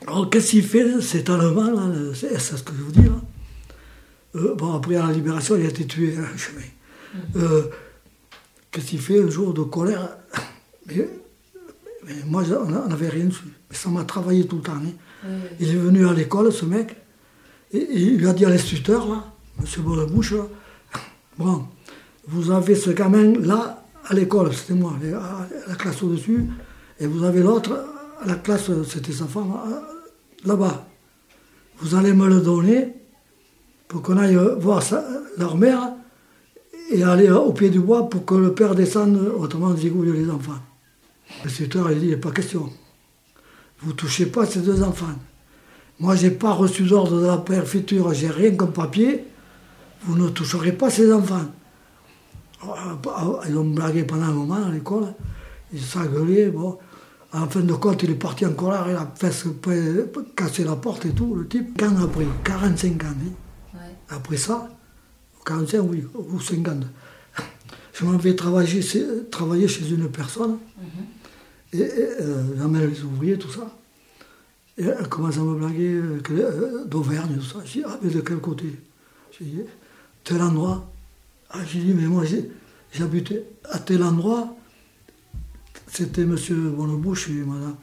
[0.06, 3.02] Alors qu'est-ce qu'il fait cet Allemand, là, le- c'est c'est ce que je vous dis
[3.04, 3.20] là
[4.36, 6.62] Euh, Bon, après à la libération, il a été tué chemin.
[7.36, 7.62] Euh,
[8.70, 10.16] qu'est-ce qu'il fait un jour de colère?
[10.86, 11.08] Mais,
[12.06, 13.44] mais moi, je- on n'avait rien su.
[13.70, 14.72] Mais ça m'a travaillé tout le temps.
[14.72, 14.92] hein.
[15.24, 15.30] Oui.
[15.60, 16.96] Il est venu à l'école, ce mec,
[17.72, 19.24] et, et il lui a dit à l'instituteur, là,
[19.60, 20.06] monsieur là,
[21.38, 21.64] bon,
[22.26, 26.44] vous avez ce gamin là à l'école, c'était moi, à la classe au-dessus,
[26.98, 27.72] et vous avez l'autre,
[28.20, 29.52] à la classe, c'était sa femme,
[30.44, 30.86] là-bas.
[31.80, 32.94] Vous allez me le donner
[33.88, 35.04] pour qu'on aille voir sa-
[35.38, 35.92] leur mère
[36.90, 40.58] et aller au pied du bois pour que le père descende, autrement zigouille les enfants.
[41.44, 42.70] L'instituteur, il dit, il n'est pas question.
[43.80, 45.14] Vous touchez pas ces deux enfants.
[45.98, 49.24] Moi, j'ai pas reçu d'ordre de la préfecture, j'ai rien comme papier.
[50.02, 51.46] Vous ne toucherez pas ces enfants.
[52.62, 55.14] Alors, Ils ont blagué pendant un moment à l'école.
[55.72, 56.78] Ils s'engueulaient, bon.
[57.34, 61.06] En fin de compte, il est parti en colère, il a fait casser la porte
[61.06, 61.78] et tout, le type.
[61.78, 63.78] Quand après 45 ans, hein.
[64.10, 64.68] après ça,
[65.46, 66.84] 45 oui, ou 50,
[67.94, 68.82] je m'en vais travailler,
[69.30, 71.01] travailler chez une personne, mm-hmm.
[71.72, 73.70] Et, euh, j'amène les ouvriers, tout ça.
[74.78, 77.58] Et elle commence à me blaguer euh, d'Auvergne, tout ça.
[77.64, 78.66] Je dis, ah, mais de quel côté?
[79.38, 79.60] J'ai dit,
[80.24, 80.90] tel endroit.
[81.50, 82.24] Ah, j'ai dit, mais moi,
[82.92, 84.56] j'habitais à tel endroit.
[85.88, 86.36] C'était M.
[86.74, 87.76] Bonnebouche et madame.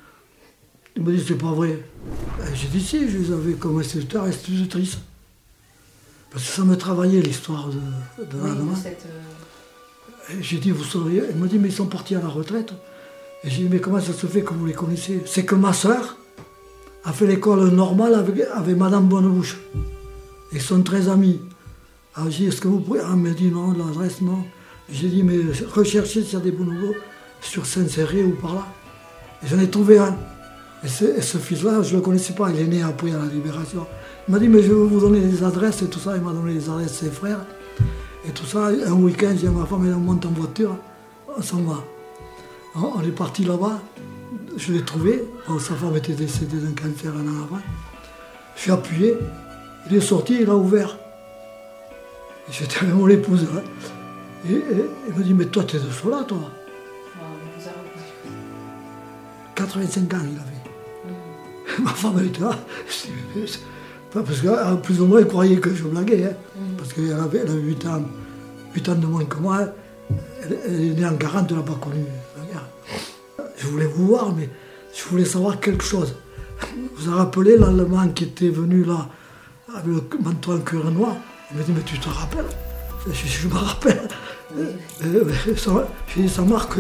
[0.95, 1.83] Il m'a dit, c'est pas vrai.
[2.53, 4.97] J'ai dit, si, je les avais comme instituteur et institutrice.
[6.31, 11.23] Parce que ça me travaillait l'histoire de, de oui, euh, J'ai dit, vous sauriez.
[11.29, 12.73] Elle m'a dit, mais ils sont partis à la retraite.
[13.43, 15.21] Et j'ai dit, mais comment ça se fait que vous les connaissez?
[15.25, 16.17] C'est que ma soeur
[17.05, 19.57] a fait l'école normale avec, Madame Bonnebouche.
[20.51, 21.39] Ils sont très amis.
[22.15, 22.99] Alors j'ai dit, est-ce que vous pouvez.
[23.01, 24.43] Ah, elle m'a dit non, l'adresse, non.
[24.91, 25.39] J'ai dit, mais
[25.73, 26.95] recherchez s'il y a des bonobos
[27.41, 28.67] sur Saint-Céré ou par là.
[29.43, 30.17] Et j'en ai trouvé un.
[30.83, 33.85] Et, ce fils-là, je ne le connaissais pas, il est né après à la Libération.
[34.27, 36.17] Il m'a dit, mais je vais vous donner les adresses et tout ça.
[36.17, 37.45] Il m'a donné les adresses de ses frères.
[38.27, 40.75] Et tout ça, un week-end, j'ai ma femme, elle monte en voiture,
[41.37, 41.83] on s'en va.
[42.81, 43.81] On est parti là-bas,
[44.55, 45.23] je l'ai trouvé.
[45.59, 47.61] sa femme était décédée d'un cancer un an avant.
[48.55, 49.17] Je suis appuyé,
[49.89, 50.97] il est sorti, il a ouvert.
[52.49, 53.61] J'étais avec mon épouse là.
[54.49, 54.63] Et,
[55.07, 56.37] il me dit, mais toi, tu es de Sola, toi
[59.55, 61.79] 85 ans, il avait.
[61.83, 62.57] Ma femme, elle était là.
[64.13, 66.23] Parce qu'en plus ou moins, elle croyait que je blaguais.
[66.23, 66.33] Hein.
[66.55, 66.75] Mm.
[66.77, 68.01] Parce qu'elle avait, elle avait 8, ans,
[68.73, 69.65] 8 ans de moins que moi.
[70.45, 72.05] Elle, est née en 40, elle n'a pas connu
[73.59, 74.49] Je voulais vous voir, mais
[74.95, 76.15] je voulais savoir quelque chose.
[76.61, 79.09] Vous vous rappelez l'Allemand qui était venu là,
[79.75, 81.15] avec le manteau en cuir noir
[81.51, 82.45] Il m'a dit, mais tu te rappelles?
[83.07, 84.07] Je, je, me rappelle.
[84.57, 85.87] Et, ça,
[86.27, 86.77] ça marque.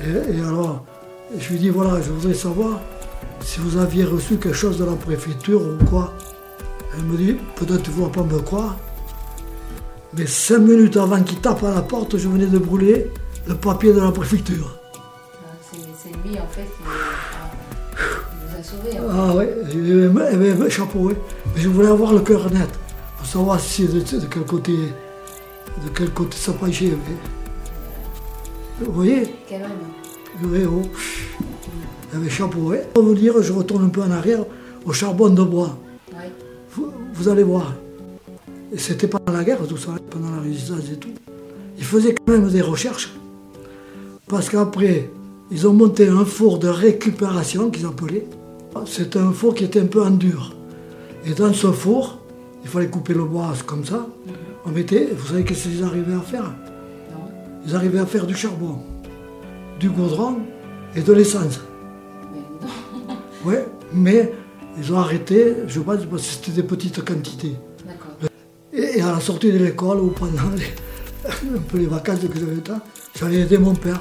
[0.00, 0.84] Et, et alors,
[1.36, 2.80] je lui dis, voilà, je voudrais savoir
[3.40, 6.14] si vous aviez reçu quelque chose de la préfecture ou quoi.
[6.94, 8.76] Elle me dit, peut-être tu ne vas pas me croire,
[10.14, 13.10] mais cinq minutes avant qu'il tape à la porte, je venais de brûler
[13.46, 14.75] le papier de la préfecture.
[16.36, 16.68] Lui, en fait,
[18.46, 18.98] vous a sauvé.
[19.10, 21.10] Ah oui, il avait chapeau,
[21.54, 22.68] Mais je voulais avoir le cœur net,
[23.16, 24.72] pour savoir si de, de quel côté
[25.84, 26.92] de quel côté ça penchait.
[28.80, 30.82] Vous voyez Quel homme Le héros
[32.14, 32.74] avait chapeau.
[32.92, 34.44] Pour vous dire, je retourne un peu en arrière,
[34.84, 35.78] au charbon de bois.
[37.14, 37.72] Vous, allez voir.
[38.72, 41.08] Et c'était pendant la guerre, tout ça, pendant la résistance et tout.
[41.78, 43.14] Ils faisaient quand même des recherches.
[44.28, 45.08] Parce qu'après,
[45.50, 48.26] ils ont monté un four de récupération qu'ils appelaient.
[48.84, 50.54] C'était un four qui était un peu en dur.
[51.24, 52.18] Et dans ce four,
[52.62, 54.06] il fallait couper le bois comme ça.
[54.64, 56.52] On mettait, vous savez qu'est-ce qu'ils arrivaient à faire?
[57.66, 58.78] Ils arrivaient à faire du charbon,
[59.78, 60.38] du goudron
[60.94, 61.60] et de l'essence.
[63.44, 63.54] Oui,
[63.92, 64.32] mais
[64.78, 67.56] ils ont arrêté, je pense, parce que c'était des petites quantités.
[68.72, 72.56] Et, à la sortie de l'école, ou pendant les, un peu les vacances que j'avais
[72.56, 72.80] temps,
[73.14, 74.00] j'allais aider mon père.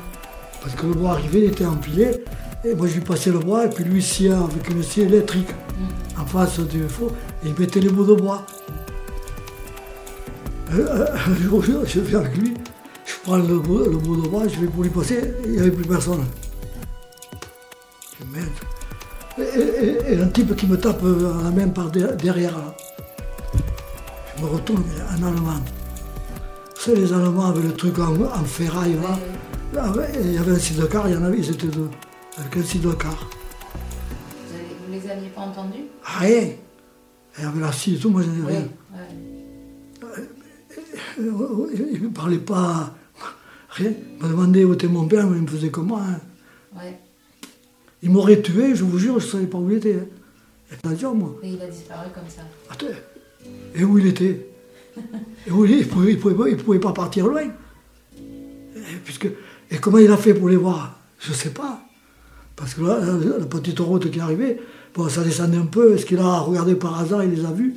[0.65, 2.23] Parce que le bois arrivait, il était empilé.
[2.63, 5.49] Et moi, je lui passais le bois, et puis lui, scie avec une scie électrique
[5.49, 6.21] mm.
[6.21, 7.12] en face du faux,
[7.43, 8.43] et il mettait les bouts de bois.
[10.71, 12.56] Un euh, euh, jour, je viens avec lui,
[13.06, 15.86] je prends le bout, de bois, je vais pour lui passer, il n'y avait plus
[15.86, 16.25] personne.
[18.34, 18.49] Merde.
[19.38, 22.56] Et, un type qui me tape la main par derrière.
[24.36, 25.62] Je me retourne, un Allemand.
[26.80, 29.19] C'est les Allemands avec le truc en, ferraille là.
[29.77, 31.89] Ah il y avait un sidecar, il y en avait, ils étaient deux,
[32.38, 33.29] avec un sidecar.
[34.49, 35.85] Vous ne les aviez pas entendus?
[36.01, 36.49] Rien.
[37.38, 38.67] Il y avait la scie et tout, moi je n'ai rien.
[41.17, 42.95] Il ne me parlait pas
[43.69, 43.91] rien.
[44.17, 45.99] Il m'a demandé où était mon père, mais il me faisait comment.
[45.99, 46.21] Hein.
[48.01, 49.95] Il m'aurait tué, je vous jure, je ne savais pas où il était.
[49.95, 50.77] Hein.
[50.85, 51.35] Il a moi.
[51.43, 52.43] Et il a disparu comme ça.
[52.69, 52.85] Attends.
[53.73, 54.47] Et où il était?
[55.47, 57.43] Et où il, pouvait, il pouvait, pouvait, pas partir loin.
[57.43, 59.27] Et, puisque,
[59.75, 60.97] et comment il a fait pour les voir?
[61.19, 61.81] Je ne sais pas.
[62.55, 62.97] Parce que là,
[63.39, 64.57] la, petite route qui est arrivée,
[64.93, 65.93] bon, ça descendait un peu.
[65.93, 67.75] Est-ce qu'il a regardé par hasard, il les a vus?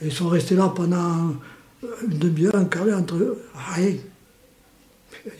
[0.00, 1.34] Et ils sont restés là pendant
[1.82, 3.42] une demi-heure, un quart d'heure entre eux.
[3.74, 3.94] Rien.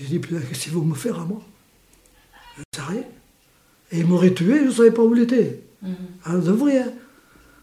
[0.00, 1.40] J'ai dit, qu'est-ce qu'ils vont me faire à moi?
[2.56, 3.04] Je ne sais rien.
[3.92, 5.62] Et il m'aurait tué, je ne savais pas où il était.
[5.82, 5.94] Mhm.
[6.24, 6.78] Alors, de vrai.
[6.80, 6.92] Hein.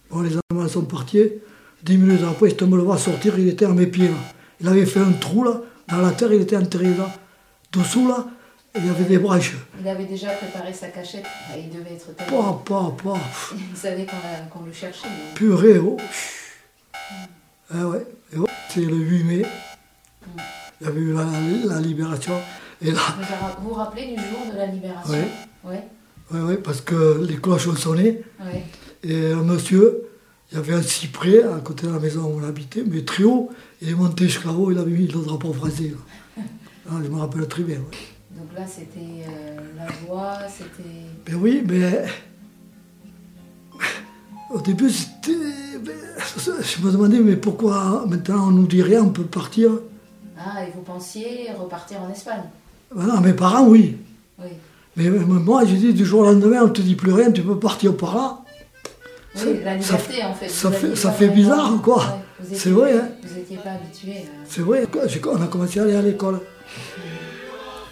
[0.10, 1.30] Bon, les Allemands sont partis.
[1.84, 4.08] Dix minutes après, je me le vois sortir, il était à mes pieds.
[4.08, 4.16] Là.
[4.62, 7.10] Il avait fait un trou là, dans la terre, il était enterré là.
[7.72, 8.26] Dessous là,
[8.76, 9.56] il y avait des branches.
[9.80, 12.54] Il avait déjà préparé sa cachette, il devait être tellement...
[12.54, 13.20] Pas, pas, pas.
[13.72, 14.08] Il savait
[14.52, 15.08] qu'on le cherchait.
[15.36, 15.98] Purée, oh.
[17.72, 18.06] Ah ouais,
[18.70, 19.42] c'est le 8 mai.
[19.42, 20.42] Mm.
[20.82, 22.34] Il y avait eu la, libération.
[22.82, 23.02] Et là,
[23.62, 25.14] Vous vous rappelez du jour de la libération
[25.64, 25.76] Oui.
[26.32, 26.40] Oui.
[26.40, 28.24] ouais, parce que les cloches ont sonné.
[28.40, 28.62] Oui.
[29.04, 30.10] Et un monsieur,
[30.52, 33.24] il y avait un cyprès à côté de la maison où on habitait, mais très
[33.24, 33.52] haut.
[33.82, 35.94] Il est monté jusqu'à haut, il avait mis le drapeau français.
[36.92, 37.78] Ah, je me rappelle très bien.
[38.32, 40.90] Donc là, c'était euh, la joie, c'était.
[41.26, 42.06] Ben oui, mais
[44.52, 45.32] au début, c'était.
[45.84, 45.94] ben,
[46.62, 49.72] Je me demandais, mais pourquoi maintenant on nous dit rien, on peut partir?
[50.38, 52.44] Ah, et vous pensiez repartir en Espagne?
[52.92, 53.98] Voilà, mes parents, oui.
[54.40, 54.50] Oui.
[54.96, 57.60] Mais moi, j'ai dit du jour au lendemain, on te dit plus rien, tu peux
[57.60, 58.38] partir par là.
[59.36, 60.50] Oui, Ça- la ça liberté, en fait.
[60.50, 61.98] ça fait- ça bizarre, quoi.
[62.42, 63.10] Ouais, C'est vrai, hein.
[63.24, 64.26] Vous n'étiez pas habitué.
[64.48, 64.88] C'est vrai,
[65.32, 66.40] on a commencé à aller à l'école.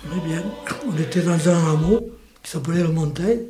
[0.10, 0.44] Mais bien,
[0.88, 2.10] on était dans un hameau
[2.42, 3.48] qui s'appelait le Monteil.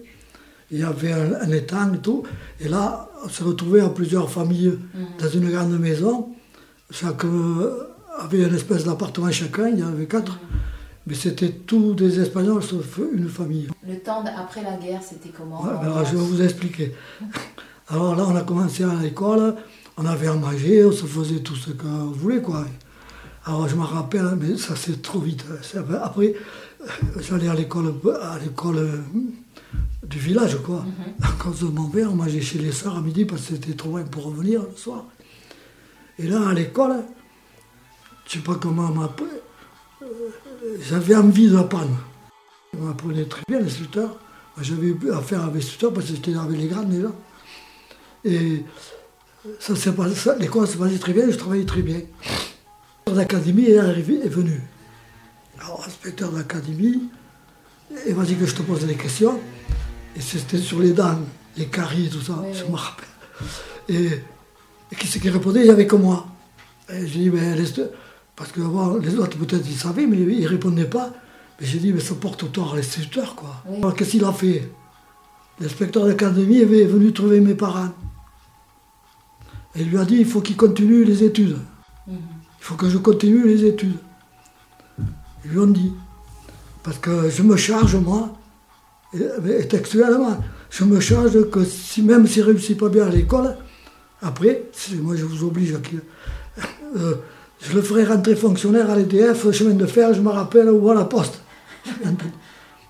[0.72, 2.24] Il y avait un, un étang et tout.
[2.60, 4.78] Et là, on se retrouvait à plusieurs familles
[5.20, 6.30] dans une grande maison.
[6.90, 10.40] Chaque euh, avait une espèce d'appartement chacun, il y en avait quatre.
[11.06, 13.70] Mais c'était tous des Espagnols sauf une famille.
[13.88, 15.64] Le temps après la guerre, c'était comment?
[15.64, 16.94] Ouais, en ben alors, je vais vous expliquer.
[17.90, 19.56] Alors là, on a commencé à l'école,
[19.96, 22.66] on avait à manger, on se faisait tout ce qu'on voulait, quoi.
[23.48, 25.46] Alors je me rappelle, mais ça c'est trop vite.
[25.50, 25.80] hein.
[26.04, 26.34] Après,
[26.82, 26.86] euh,
[27.22, 28.98] j'allais à l'école, à l'école euh,
[30.04, 30.86] du village, quoi.
[31.24, 33.74] À cause de mon père, on mangeait chez les sœurs à midi parce que c'était
[33.74, 35.06] trop loin pour revenir le soir.
[36.20, 36.98] Et là, à l'école,
[38.26, 39.28] je sais pas comment on m'appelait,
[40.02, 40.06] euh,
[40.82, 41.98] j'avais envie d'apprendre.
[42.78, 44.10] On m'apprenait très bien, l'instructeur.
[44.10, 47.12] Moi, J'avais eu affaire avec l'instructeur parce que j'étais avec les grands déjà.
[48.26, 48.64] Et
[49.60, 52.02] ça s'est passé, ça- l'école s'est passée très bien, je travaillais très bien.
[53.18, 54.62] L'académie est arrivé, est venu.
[55.60, 57.10] Alors, inspecteur de l'académie,
[58.06, 59.40] et vas-y que je te pose des questions.
[60.16, 61.20] Et c'était sur les dents,
[61.58, 62.72] les caries, tout ça, Oui, je oui.
[62.72, 63.08] me rappelle.
[63.90, 64.06] Et,
[64.92, 65.62] et qui c'est qui répondait?
[65.62, 66.28] Il n'y avait que moi.
[66.94, 67.82] Et j'ai dit, ben, laisse-
[68.36, 71.12] parce que bon, les autres peut-être ils savaient, mais ils ne répondaient pas.
[71.60, 73.64] Mais j'ai dit, mais ça porte tort à l'instituteur, quoi.
[73.68, 73.78] Oui.
[73.78, 74.70] Alors qu'est-ce qu'il a fait?
[75.60, 77.90] L'inspecteur d'académie est venu trouver mes parents.
[79.76, 81.58] Et il lui a dit, il faut qu'il continue les études.
[82.60, 83.98] Il faut que je continue les études.
[85.46, 85.94] Ils lui ont dit.
[86.84, 88.38] Parce que je me charge, moi,
[89.14, 90.38] et, textuellement,
[90.70, 93.56] je me charge que si, même s'il ne réussit pas bien à l'école,
[94.22, 94.66] après,
[95.02, 96.02] moi je vous oblige à qu'il-
[96.98, 97.16] euh,
[97.62, 100.96] je le ferai rentrer fonctionnaire à l'EDF, chemin de fer, je me rappelle, ou à
[100.96, 101.42] la poste.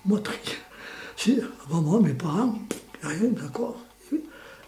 [0.04, 1.30] moi, ah
[1.68, 2.58] bon, moi, mes parents,
[3.02, 3.76] rien, d'accord.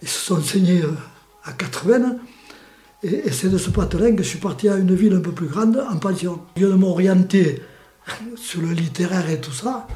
[0.02, 0.92] Ils se sont enseignés euh,
[1.44, 2.16] à 80.
[3.02, 5.32] Et, et c'est de ce patelin que je suis parti à une ville un peu
[5.32, 6.40] plus grande en pension.
[6.56, 7.62] Au lieu de m'orienter
[8.36, 9.86] sur le littéraire et tout ça,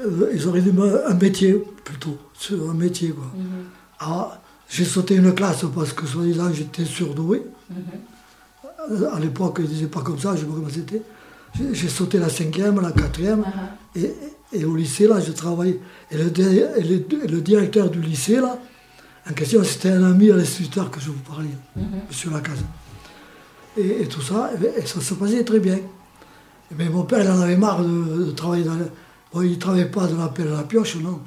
[0.00, 3.26] euh, ils auraient dû me un métier plutôt, sur un métier quoi.
[4.00, 7.42] Alors, j'ai sauté une classe parce que soi-disant j'étais surdoué.
[8.90, 11.02] Euh, À l'époque, ils ne disaient pas comme ça, je ne sais pas comment c'était.
[11.72, 13.42] J'ai- sauté la cinquième, la quatrième,
[13.96, 14.12] et,
[14.52, 15.80] et au lycée, là, je travaillais.
[16.10, 18.58] Et le, di- et le, et le directeur du lycée, là,
[19.30, 21.48] en question, c'était un ami à l'instituteur que je vous parlais,
[22.08, 22.64] monsieur Lacaze.
[23.76, 25.78] Et, et tout ça, et, bien, et ça se passait très bien.
[26.76, 28.74] Mais mon père, il en avait marre de, de travailler dans...
[28.74, 28.90] le-
[29.32, 31.20] Bon, il ne travaillait pas de la pelle à la pioche, non.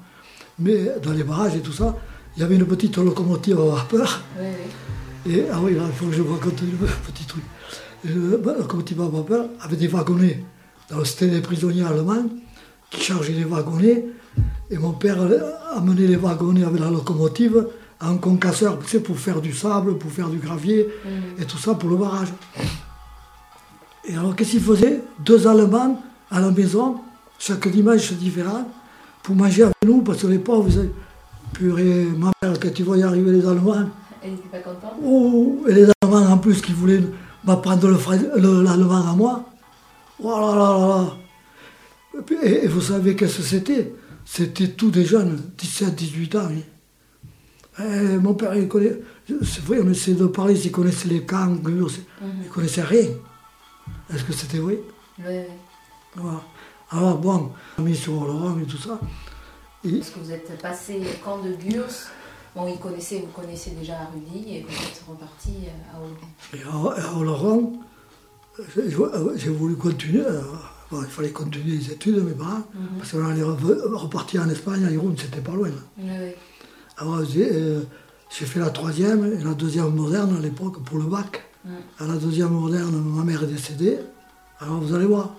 [0.57, 1.95] Mais dans les barrages et tout ça,
[2.35, 4.23] il y avait une petite locomotive à vapeur.
[4.39, 4.45] Oui,
[5.27, 5.33] oui.
[5.33, 7.43] Et, ah oui, là, il faut que je vous raconte un petit truc.
[8.43, 10.43] Bah, la locomotive à vapeur avait des wagonnets.
[11.03, 12.25] c'était des prisonniers allemands
[12.89, 14.03] qui chargeaient les wagonnets.
[14.71, 15.19] Et mon père
[15.75, 17.67] amenait les wagonnets avec la locomotive
[18.01, 20.87] un concasseur, tu sais, pour faire du sable, pour faire du gravier,
[21.39, 22.29] et tout ça pour le barrage.
[24.05, 26.97] Et alors, qu'est-ce qu'ils faisaient Deux Allemands à la maison,
[27.37, 28.67] chaque dimanche différent,
[29.23, 30.91] pour manger avec nous, parce que les pauvres, ils avaient-
[31.53, 33.89] purée, ma mère, quand tu voyais arriver les Allemands,
[34.23, 37.03] Elle n'était pas contente Oh, et les Allemands en plus qui voulaient
[37.43, 39.43] m'apprendre l'allemand à moi.
[40.23, 41.13] Oh là là là là.
[42.43, 43.93] Et, et- et vous savez qu'est-ce que c'était?
[44.23, 46.47] C'était tous des jeunes, 17, 18 ans.
[46.49, 46.63] oui.
[47.83, 48.99] Eh, mon père, il connaît.
[49.43, 53.07] C'est vrai, on essaie de parler s'il connaissait les camps, il ne connaissait rien.
[54.13, 54.77] Est-ce que c'était vrai?
[55.19, 55.43] Oui, oui.
[56.15, 56.41] Voilà.
[56.91, 58.99] Alors bon, on a mis sur Laurent et tout ça.
[59.85, 61.85] Et- Parce que vous êtes passé au camp de Gurs.
[62.55, 66.57] Bon, il connaissait, vous connaissez déjà Rudy et vous êtes reparti euh, à.
[66.57, 67.79] Et à, à Oloron,
[69.37, 70.25] j'ai voulu continuer.
[70.25, 70.41] euh,
[70.91, 72.63] bon, il fallait continuer les études, mes parents,
[72.97, 75.69] parce qu'on allait re- repartir en Espagne, à Irún, c'était pas loin.
[75.97, 76.33] oui.
[77.01, 77.81] Alors j'ai euh,
[78.29, 81.41] j'ai fait la troisième et la deuxième moderne à l'époque pour le bac.
[81.99, 83.97] À la deuxième moderne, ma mère est décédée.
[84.59, 85.35] Alors vous allez voir.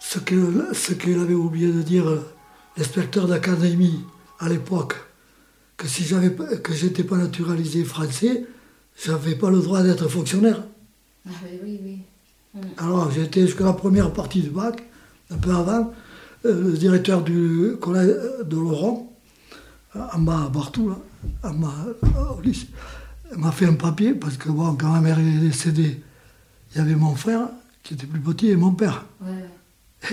[0.00, 2.20] Ce que- ce qu'il avait oublié de dire euh,
[2.76, 4.00] l'inspecteur d'académie
[4.40, 4.94] à l'époque,
[5.76, 8.46] que si j'avais que j'étais pas naturalisé français,
[9.04, 10.62] j'avais pas le droit d'être fonctionnaire.
[11.26, 12.60] Ah, oui, oui, oui.
[12.78, 14.82] Alors j'étais jusqu'à la première partie du bac,
[15.30, 15.92] un peu avant,
[16.46, 19.07] euh, le directeur du collège de Laurent, en
[20.18, 20.96] bas à Bartou, là,
[21.44, 21.74] en bas,
[22.36, 22.68] au lycée,
[23.36, 26.00] m'a fait un papier, parce que bon, quand ma mère est décédée,
[26.72, 27.48] il y avait mon frère,
[27.82, 29.04] qui était plus petit, et mon père.
[29.20, 29.46] Ouais.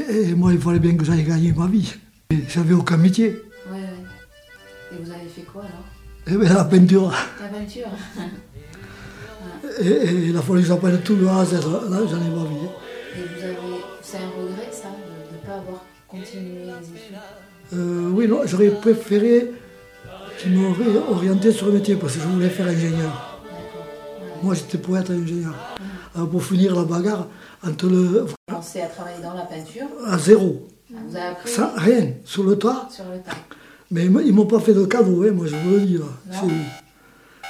[0.10, 1.94] Et, et moi, il fallait bien que j'aille gagner ma vie.
[2.32, 3.42] Et J'avais aucun métier.
[3.72, 3.80] Ouais, ouais.
[4.94, 5.86] Et vous avez fait quoi alors?
[6.28, 7.14] Et bien, la peinture.
[7.42, 7.88] La peinture
[9.80, 11.54] Et, et il a fallu que j'apprenne tout le A à Z.
[11.54, 12.66] Là, j'en ai ma vie.
[13.16, 13.56] Et vous avez.
[14.02, 17.18] C'est un regret ça, de ne pas avoir continué les études?
[17.74, 19.52] Euh, oui, non, j'aurais préféré
[20.40, 23.40] qu'il m'aurait orienté sur le métier, parce que je voulais faire ingénieur.
[24.44, 25.54] Moi, j'étais pour être ingénieur.
[26.14, 27.28] Alors, pour finir la bagarre,
[27.66, 29.88] entre le, Commencé à travailler dans la peinture.
[30.06, 32.88] à zéro, Vous avez appris sans rien, sur le toit.
[32.92, 33.32] sur le tas.
[33.92, 35.98] Mais ils ne m'ont pas fait de cadeau, hein, moi je vous le dis.
[35.98, 36.06] Là.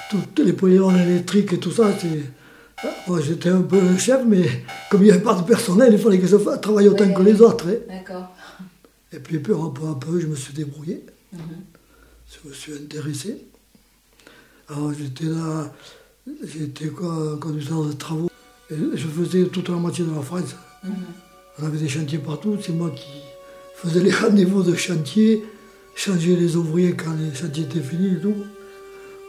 [0.10, 2.24] Tous les polygones électriques et tout ça, c'est.
[3.08, 4.44] Moi j'étais un peu le chef, mais
[4.92, 7.14] comme il n'y avait pas de personnel, il fallait que je travaille autant Ouais.
[7.14, 7.66] que les autres.
[7.70, 7.76] hein.
[7.90, 8.30] D'accord.
[9.14, 11.06] Et puis peu à peu, à peu, je me suis débrouillé.
[11.34, 11.40] Mhm.
[12.44, 13.38] Je me suis intéressé.
[14.70, 15.72] Alors j'étais là,
[16.44, 18.30] j'étais quoi, conducteur de travaux.
[18.72, 20.56] Et je faisais toute la moitié de la France.
[20.84, 20.92] Mhm.
[21.60, 23.06] On avait des chantiers partout, c'est moi qui
[23.76, 25.44] faisais les rendez-vous de chantier,
[25.96, 28.36] changer les ouvriers quand les chantiers étaient finis et tout.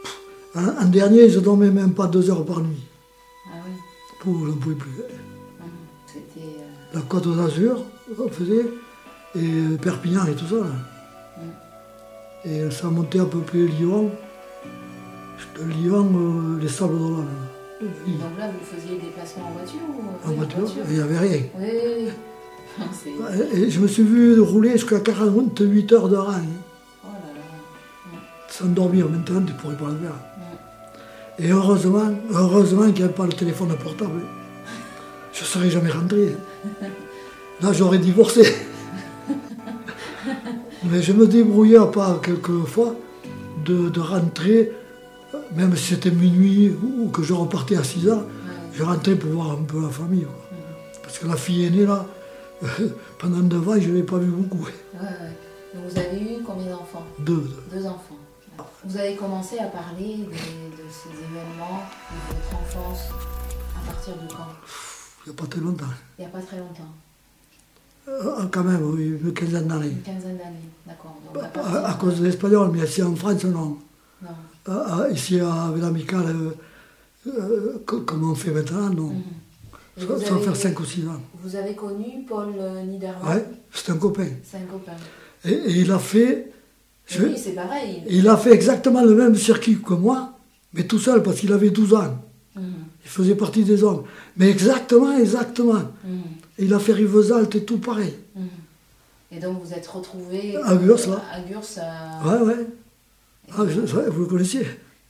[0.03, 0.17] Pff,
[0.55, 2.83] En, en dernier, je dormais même pas deux heures par nuit.
[3.47, 3.73] Ah oui.
[4.19, 4.89] Pour, je ne pouvais plus.
[4.91, 6.21] Mhm.
[6.39, 6.41] Euh,
[6.93, 7.85] La Côte d'Azur,
[8.17, 8.65] on faisait,
[9.35, 10.55] et Perpignan et tout ça.
[10.55, 10.96] là.
[12.49, 14.09] Et ça montait à peu près Lyon.
[15.59, 17.25] De Lyon, euh, les Sables d'Olonne.
[17.81, 17.89] Donc
[18.39, 21.41] là, vous faisiez des déplacements en voiture ou En voiture, il n'y avait rien.
[21.59, 22.07] Oui.
[22.93, 26.31] C'est- Et, et je me suis vu rouler jusqu'à 48 heures de rang.
[26.31, 26.41] hein.
[27.03, 28.19] Oh là là.
[28.49, 30.15] sans dormir maintenant, tu ne pourrais pas le faire.
[31.39, 34.21] Et heureusement, heureusement qu'il n'y avait pas le téléphone portable.
[35.33, 36.35] Je ne serais jamais rentré.
[37.61, 38.43] Là, j'aurais divorcé.
[40.89, 42.95] Mais je me débrouillais à part quelquefois
[43.65, 44.71] de, de rentrer,
[45.55, 48.25] même si c'était minuit ou que je repartais à 6 heures,
[48.73, 50.23] je rentrais pour voir un peu la famille.
[50.25, 50.45] quoi.
[51.03, 52.05] Parce que la fille aînée, là,
[53.19, 54.63] pendant deux ans, je ne l'ai pas vu beaucoup.
[54.65, 55.35] Ouais, ouais.
[55.73, 57.05] Donc vous avez eu combien d'enfants?
[57.19, 57.35] Deux.
[57.71, 57.79] deux.
[57.79, 58.15] Deux enfants.
[58.85, 63.09] Vous avez commencé à parler des- de, ces événements, de votre enfance,
[63.75, 64.47] à partir de quand?
[65.25, 65.85] Il n'y a pas très longtemps.
[66.17, 66.93] Il n'y a pas très longtemps.
[68.07, 69.87] Euh, quand même, oui, une quinzaine d'années.
[69.89, 70.69] Une quinzaine d'années.
[70.85, 71.17] D'accord.
[71.33, 73.77] Donc à À, à cause de l'espagnol, mais ici en France, non.
[74.21, 74.29] Non.
[74.69, 76.51] Euh, euh, ici, avec l'amical, euh,
[77.27, 79.13] euh, co- comme on fait maintenant, non.
[79.97, 81.21] Ça va avez- faire 5 ou 6 ans.
[81.43, 82.47] Vous avez connu Paul
[82.87, 84.27] Niedermann Ouais, c'est un copain.
[84.43, 84.93] C'est un copain.
[85.43, 86.51] Et, et il a fait.
[87.07, 88.03] je- Oui, c'est pareil.
[88.09, 90.33] il a fait exactement le même circuit que moi,
[90.73, 92.15] mais tout seul, parce qu'il avait 12 ans.
[92.55, 92.63] Mhm.
[93.03, 94.03] Il faisait partie des hommes.
[94.37, 95.83] Mais exactement, exactement.
[96.05, 96.21] Mhm.
[96.59, 98.13] Il a fait Rivesaltes et tout pareil.
[98.35, 98.47] Mhm.
[99.31, 101.21] Et donc vous êtes retrouvés À Gurs, là.
[101.33, 101.61] À Gurs.
[101.77, 102.67] à- Ouais, ouais.
[103.57, 104.65] Ah, je- vous le connaissiez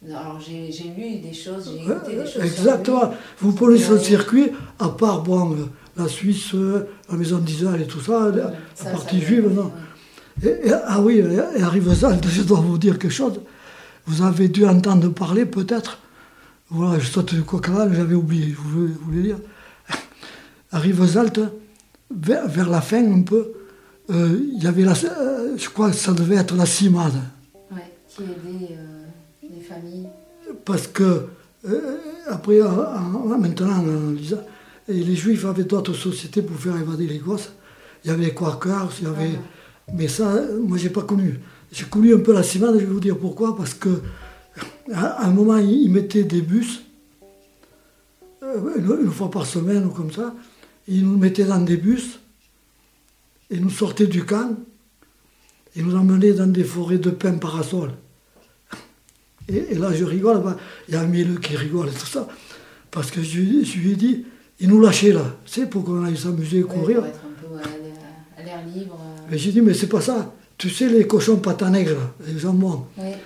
[0.07, 2.43] Alors j'ai lu des choses, j'ai Ouais, écouté des choses.
[2.43, 3.13] Exactement.
[3.39, 3.99] Vous prenez ce Ouais.
[3.99, 5.55] circuit, à part bon, euh,
[5.95, 9.49] la Suisse, euh, la maison d'Israël et tout ça, la, la Ça, partie ça, juive,
[9.53, 9.71] non.
[10.43, 10.49] ouais.
[10.49, 13.39] Et- et- ah oui, et, et à Rivesaltes, je dois vous dire quelque chose.
[14.05, 15.97] Vous avez dû entendre parler peut-être.
[16.69, 19.37] Voilà, je saute du coq j'avais oublié, je voulais, je voulais dire.
[20.71, 21.39] À Rivesaltes,
[22.13, 23.51] vers, vers la fin un peu,
[24.09, 27.13] euh, il y avait la, euh, je crois que ça devait être la CIMAD.
[27.71, 29.05] Ouais, qui aidait euh,
[29.55, 30.07] les familles.
[30.65, 31.25] Parce que,
[32.27, 32.67] après, en-
[33.31, 33.83] en- maintenant,
[34.89, 37.51] et les Juifs avaient d'autres sociétés pour faire évader les gosses.
[38.03, 39.39] Il y avait les Quakers, il y avait...
[39.93, 41.39] Mais ça, moi, j'ai pas connu.
[41.71, 43.55] J'ai connu un peu la CIMAD, je vais vous dire pourquoi.
[43.55, 44.01] Parce que,
[44.93, 46.81] à un moment, ils mettaient des bus,
[48.41, 50.33] une, une fois par semaine ou comme ça.
[50.87, 52.19] Ils nous mettaient dans des bus,
[53.49, 54.55] et nous sortaient du camp,
[55.75, 57.93] et nous emmenaient dans des forêts de pins parasols.
[59.49, 62.05] Et, et là, je rigole, bah, il y a un Mielleux qui rigole et tout
[62.05, 62.27] ça.
[62.91, 64.25] Parce que je, lui- je lui ai dit,
[64.59, 66.97] il nous lâchait là, sais, pour qu'on aille s'amuser, Ouais, courir.
[66.97, 68.97] pour être un peu à l'air- libre.
[68.99, 70.33] euh, Mais j'ai dit, mais c'est pas ça.
[70.57, 73.17] Tu sais, les cochons patin nègres, là, les jambons, Ouais,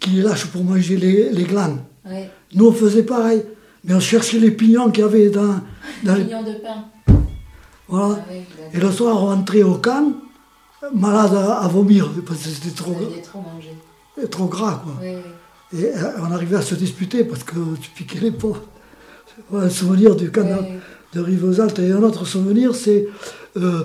[0.00, 1.78] qui les lâchent pour manger les, les glandes.
[2.06, 2.30] ouais.
[2.54, 3.42] Nous, on faisait pareil.
[3.84, 5.60] Mais on cherchait les pignons qu'il y avait dans,
[6.02, 6.24] dans les...
[6.24, 6.84] Pignon de pain.
[7.90, 8.24] Voilà.
[8.72, 10.12] Et le soir, on rentrait au camp,
[10.94, 13.76] malade à, à vomir, parce que c'était trop, trop mangé.
[14.30, 14.94] trop gras, quoi.
[15.02, 15.08] Oui,
[15.72, 15.78] oui.
[15.80, 18.32] Et euh, on arrivait à se disputer parce que tu piquais les.
[19.50, 20.78] Voilà, un souvenir du camp de- Oui,
[21.14, 21.78] de Rivesaltes.
[21.78, 23.06] Et un autre souvenir, c'est.
[23.56, 23.84] euh,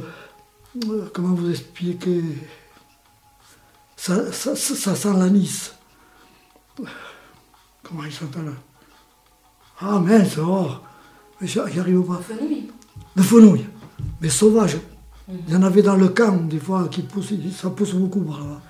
[0.90, 2.22] euh, comment vous expliquer
[3.96, 5.74] ça, ça, ça, ça sent l'anis.
[7.84, 8.52] Comment il s'appelle
[9.80, 10.68] Ah mince, oh
[11.40, 12.20] Mais j'y arrive pas.
[12.22, 12.68] Fenouil.
[13.16, 13.66] de fenouil,
[14.22, 14.78] mais sauvage.
[15.28, 18.42] Il y en avait dans le camp, des fois, qui poussent, ça pousse beaucoup par
[18.42, 18.62] là.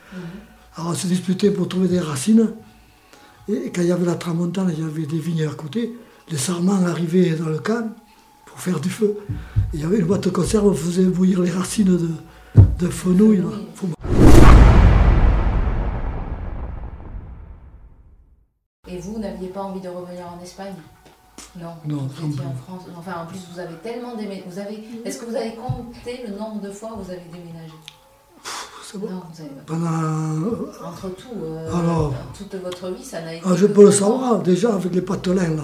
[0.77, 2.53] Alors on se disputait pour trouver des racines.
[3.47, 5.93] Et quand il y avait la tramontane, il y avait des vignes à côté.
[6.29, 7.93] Les sarments arrivaient dans le camp
[8.45, 9.17] pour faire du feu.
[9.73, 12.09] Et il y avait une boîte de conserve, on faisait bouillir les racines de,
[12.79, 13.43] de fenouil.
[18.87, 20.73] Et vous n'aviez pas envie de revenir en Espagne?
[21.57, 21.67] Non.
[21.69, 22.81] En France.
[22.97, 24.43] Enfin, en plus, vous avez tellement déménagé.
[24.47, 24.83] Vous avez.
[25.05, 27.73] Est-ce que vous avez compté le nombre de fois où vous avez déménagé?
[28.83, 29.09] C'est bon.
[29.09, 29.51] Non, vous avez.
[29.65, 30.87] Pendant.
[30.87, 32.13] Entre tout, euh, Alors.
[32.37, 33.43] toute votre vie, ça n'a été.
[33.47, 35.63] Ah, je peux le savoir, déjà, avec les pâtelins, là.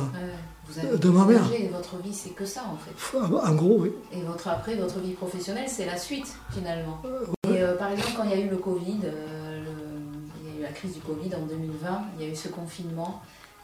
[0.68, 1.42] Vous avez De ma mère.
[1.54, 3.18] et Votre vie, c'est que ça, en fait.
[3.18, 3.92] En gros, oui.
[4.14, 7.02] Et votre après, votre vie professionnelle, c'est la suite finalement.
[7.50, 10.56] Et euh, par exemple, quand il y a eu le Covid, euh, le- il y
[10.56, 13.22] a eu la crise du Covid en 2020, il y a eu ce confinement,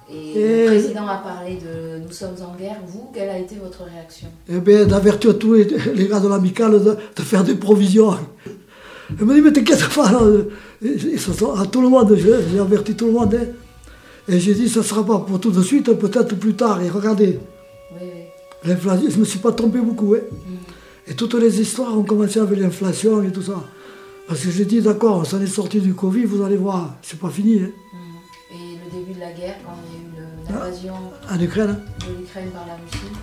[0.10, 2.78] et, Et- le président a parlé de nous sommes en guerre.
[2.88, 4.28] Vous, quelle a été votre réaction?
[4.50, 8.16] Eh bien, d'avertir tous les, les gars de l'amicale de, de faire des provisions.
[9.20, 10.20] Elle me dit, mais t'inquiète pas, là,
[10.82, 13.34] ils- ils se sont- à tout le monde, j'ai averti tout le monde.
[13.36, 13.46] hein.
[14.30, 16.82] Et j'ai dit, ça ne sera pas pour tout de suite, peut-être plus tard.
[16.82, 17.40] Et regardez,
[17.94, 18.10] Oui, oui.
[18.66, 20.16] l'inflation, je ne me suis pas trompé beaucoup.
[20.16, 20.20] hein.
[20.32, 21.12] Mm.
[21.12, 23.64] Et toutes les histoires ont commencé avec l'inflation et tout ça.
[24.28, 27.18] Parce que j'ai dit, d'accord, on s'en est sorti du Covid, vous allez voir, c'est
[27.20, 27.60] pas fini.
[27.62, 27.70] hein.
[27.94, 28.54] Mm.
[28.56, 29.97] Et le début de la guerre, quand y
[30.48, 30.94] a eu le- l'invasion
[31.32, 33.14] En Ukraine, hein, de l'Ukraine par la Russie,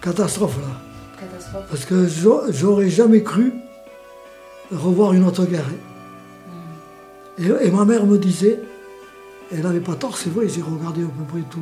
[0.00, 1.20] catastrophe là.
[1.20, 1.64] catastrophe.
[1.70, 3.52] Parce que j'au- j'aurais jamais cru
[4.72, 5.66] revoir une autre guerre.
[5.68, 6.52] hein.
[7.38, 8.60] Et, et ma mère me disait,
[9.52, 11.58] elle n'avait pas tort, c'est vrai, j'ai regardé à peu près tout.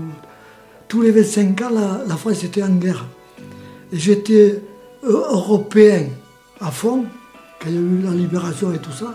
[0.88, 3.04] Tous les 25 ans, la, la France était en guerre.
[3.92, 4.62] Et j'étais
[5.04, 6.06] euh, européen
[6.60, 7.04] à fond,
[7.60, 9.14] quand il y a eu la libération et tout ça.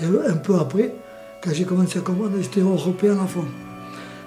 [0.00, 0.94] Et un peu après,
[1.42, 3.44] quand j'ai commencé à comprendre, j'étais européen à fond.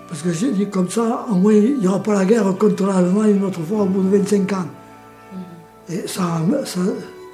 [0.08, 2.86] Parce que j'ai dit comme ça, au moins il n'y aura pas la guerre contre
[2.86, 4.66] l'Allemagne une autre fois au bout de 25 ans.
[5.89, 6.80] Et ça, ça,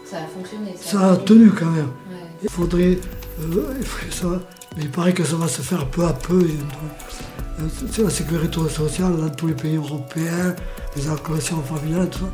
[0.06, 0.76] Ça a fonctionné.
[0.80, 1.86] ça a tenu quand même.
[2.12, 2.28] Ouais.
[2.44, 2.98] Il faudrait,
[3.42, 4.28] euh, il faudrait ça,
[4.76, 6.40] mais il paraît que ça va se faire peu à peu.
[6.42, 10.56] Euh, C'est la sécurité sociale dans tous les pays européens,
[10.96, 12.26] les allocations familiales, tout ça.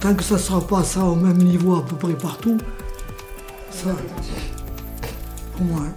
[0.00, 2.58] Tant que ça ne sera pas ça au même niveau à peu près partout,
[3.72, 3.90] ça,
[5.56, 5.80] pour moi.
[5.86, 5.92] hein.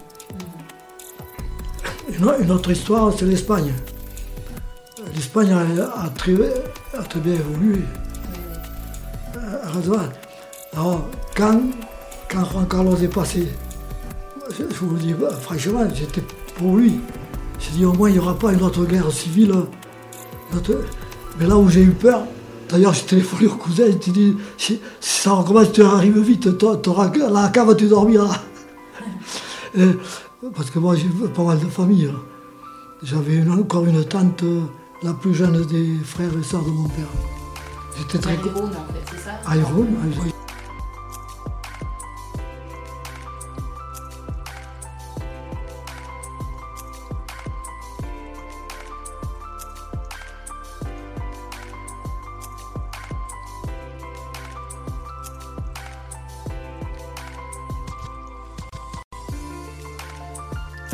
[2.19, 3.73] Une, autre histoire, c'est l'Espagne.
[5.15, 6.33] L'Espagne a, très,
[6.97, 7.79] a très bien évolué.
[9.35, 9.97] Euh, heureusement.
[10.73, 11.59] Alors, quand,
[12.29, 13.47] quand Juan Carlos est passé,
[14.51, 16.23] je, je vous le dis franchement, j'étais
[16.57, 16.99] pour lui.
[17.59, 19.53] J'ai dit au moins il n'y aura pas une autre guerre civile.
[20.55, 20.81] autre-
[21.39, 22.23] Mais là où j'ai eu peur,
[22.69, 27.33] d'ailleurs j'ai téléphoné au cousin, j'ai dit si, si ça recommence, tu arrives vite, que-
[27.33, 28.37] la cave, tu dormiras.
[29.77, 29.81] Et-
[30.49, 32.05] parce que moi j'ai pas mal de famille.
[32.05, 32.13] là.
[33.03, 34.61] J'avais encore une tante, euh,
[35.03, 37.07] la plus jeune des frères et sœurs de mon père.
[37.97, 38.35] J'étais très.
[38.37, 38.71] Très en fait,
[39.11, 39.31] c'est ça?
[39.45, 39.87] À Irun,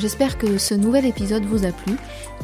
[0.08, 1.98] J'espère que ce nouvel épisode vous a plu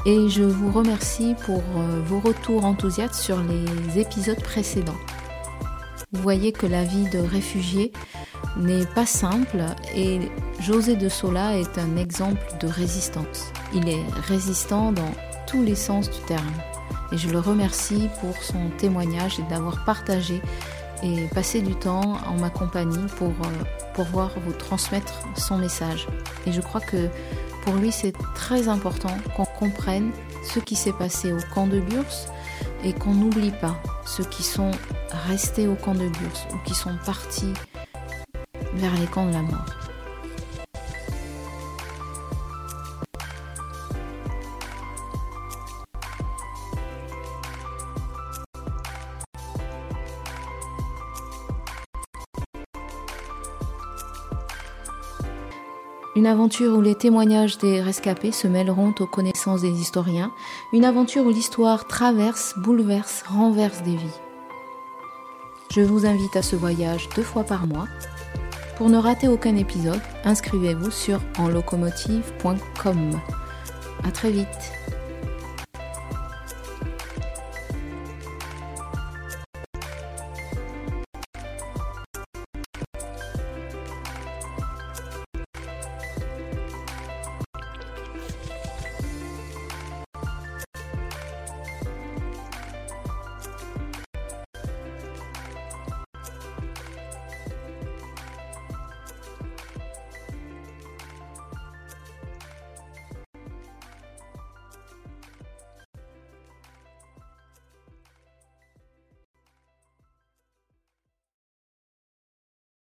[0.05, 4.97] et je vous remercie pour euh, vos retours enthousiastes sur les épisodes précédents.
[6.11, 7.93] Vous voyez que la vie de réfugié
[8.57, 9.63] n'est pas simple
[9.95, 10.19] et
[10.59, 13.53] José de Sola est un exemple de résistance.
[13.73, 15.13] Il est résistant dans
[15.47, 16.51] tous les sens du terme
[17.13, 20.41] et je le remercie pour son témoignage et d'avoir partagé
[21.01, 26.07] et passé du temps en ma compagnie pour euh, pouvoir vous transmettre son message.
[26.45, 27.09] Et je crois que
[27.63, 30.11] pour lui, c'est très important qu'on comprenne
[30.43, 32.03] ce qui s'est passé au camp de Gurs
[32.83, 34.71] et qu'on n'oublie pas ceux qui sont
[35.27, 37.53] restés au camp de Gurs ou qui sont partis
[38.75, 39.82] vers les camps de la mort.
[56.23, 60.31] Une aventure où les témoignages des rescapés se mêleront aux connaissances des historiens,
[60.71, 64.19] une aventure où l'histoire traverse, bouleverse, renverse des vies.
[65.69, 67.89] Je vous invite à ce voyage deux fois par mois.
[68.77, 73.19] Pour ne rater aucun épisode, inscrivez-vous sur enlocomotive.com.
[74.05, 74.82] À très vite.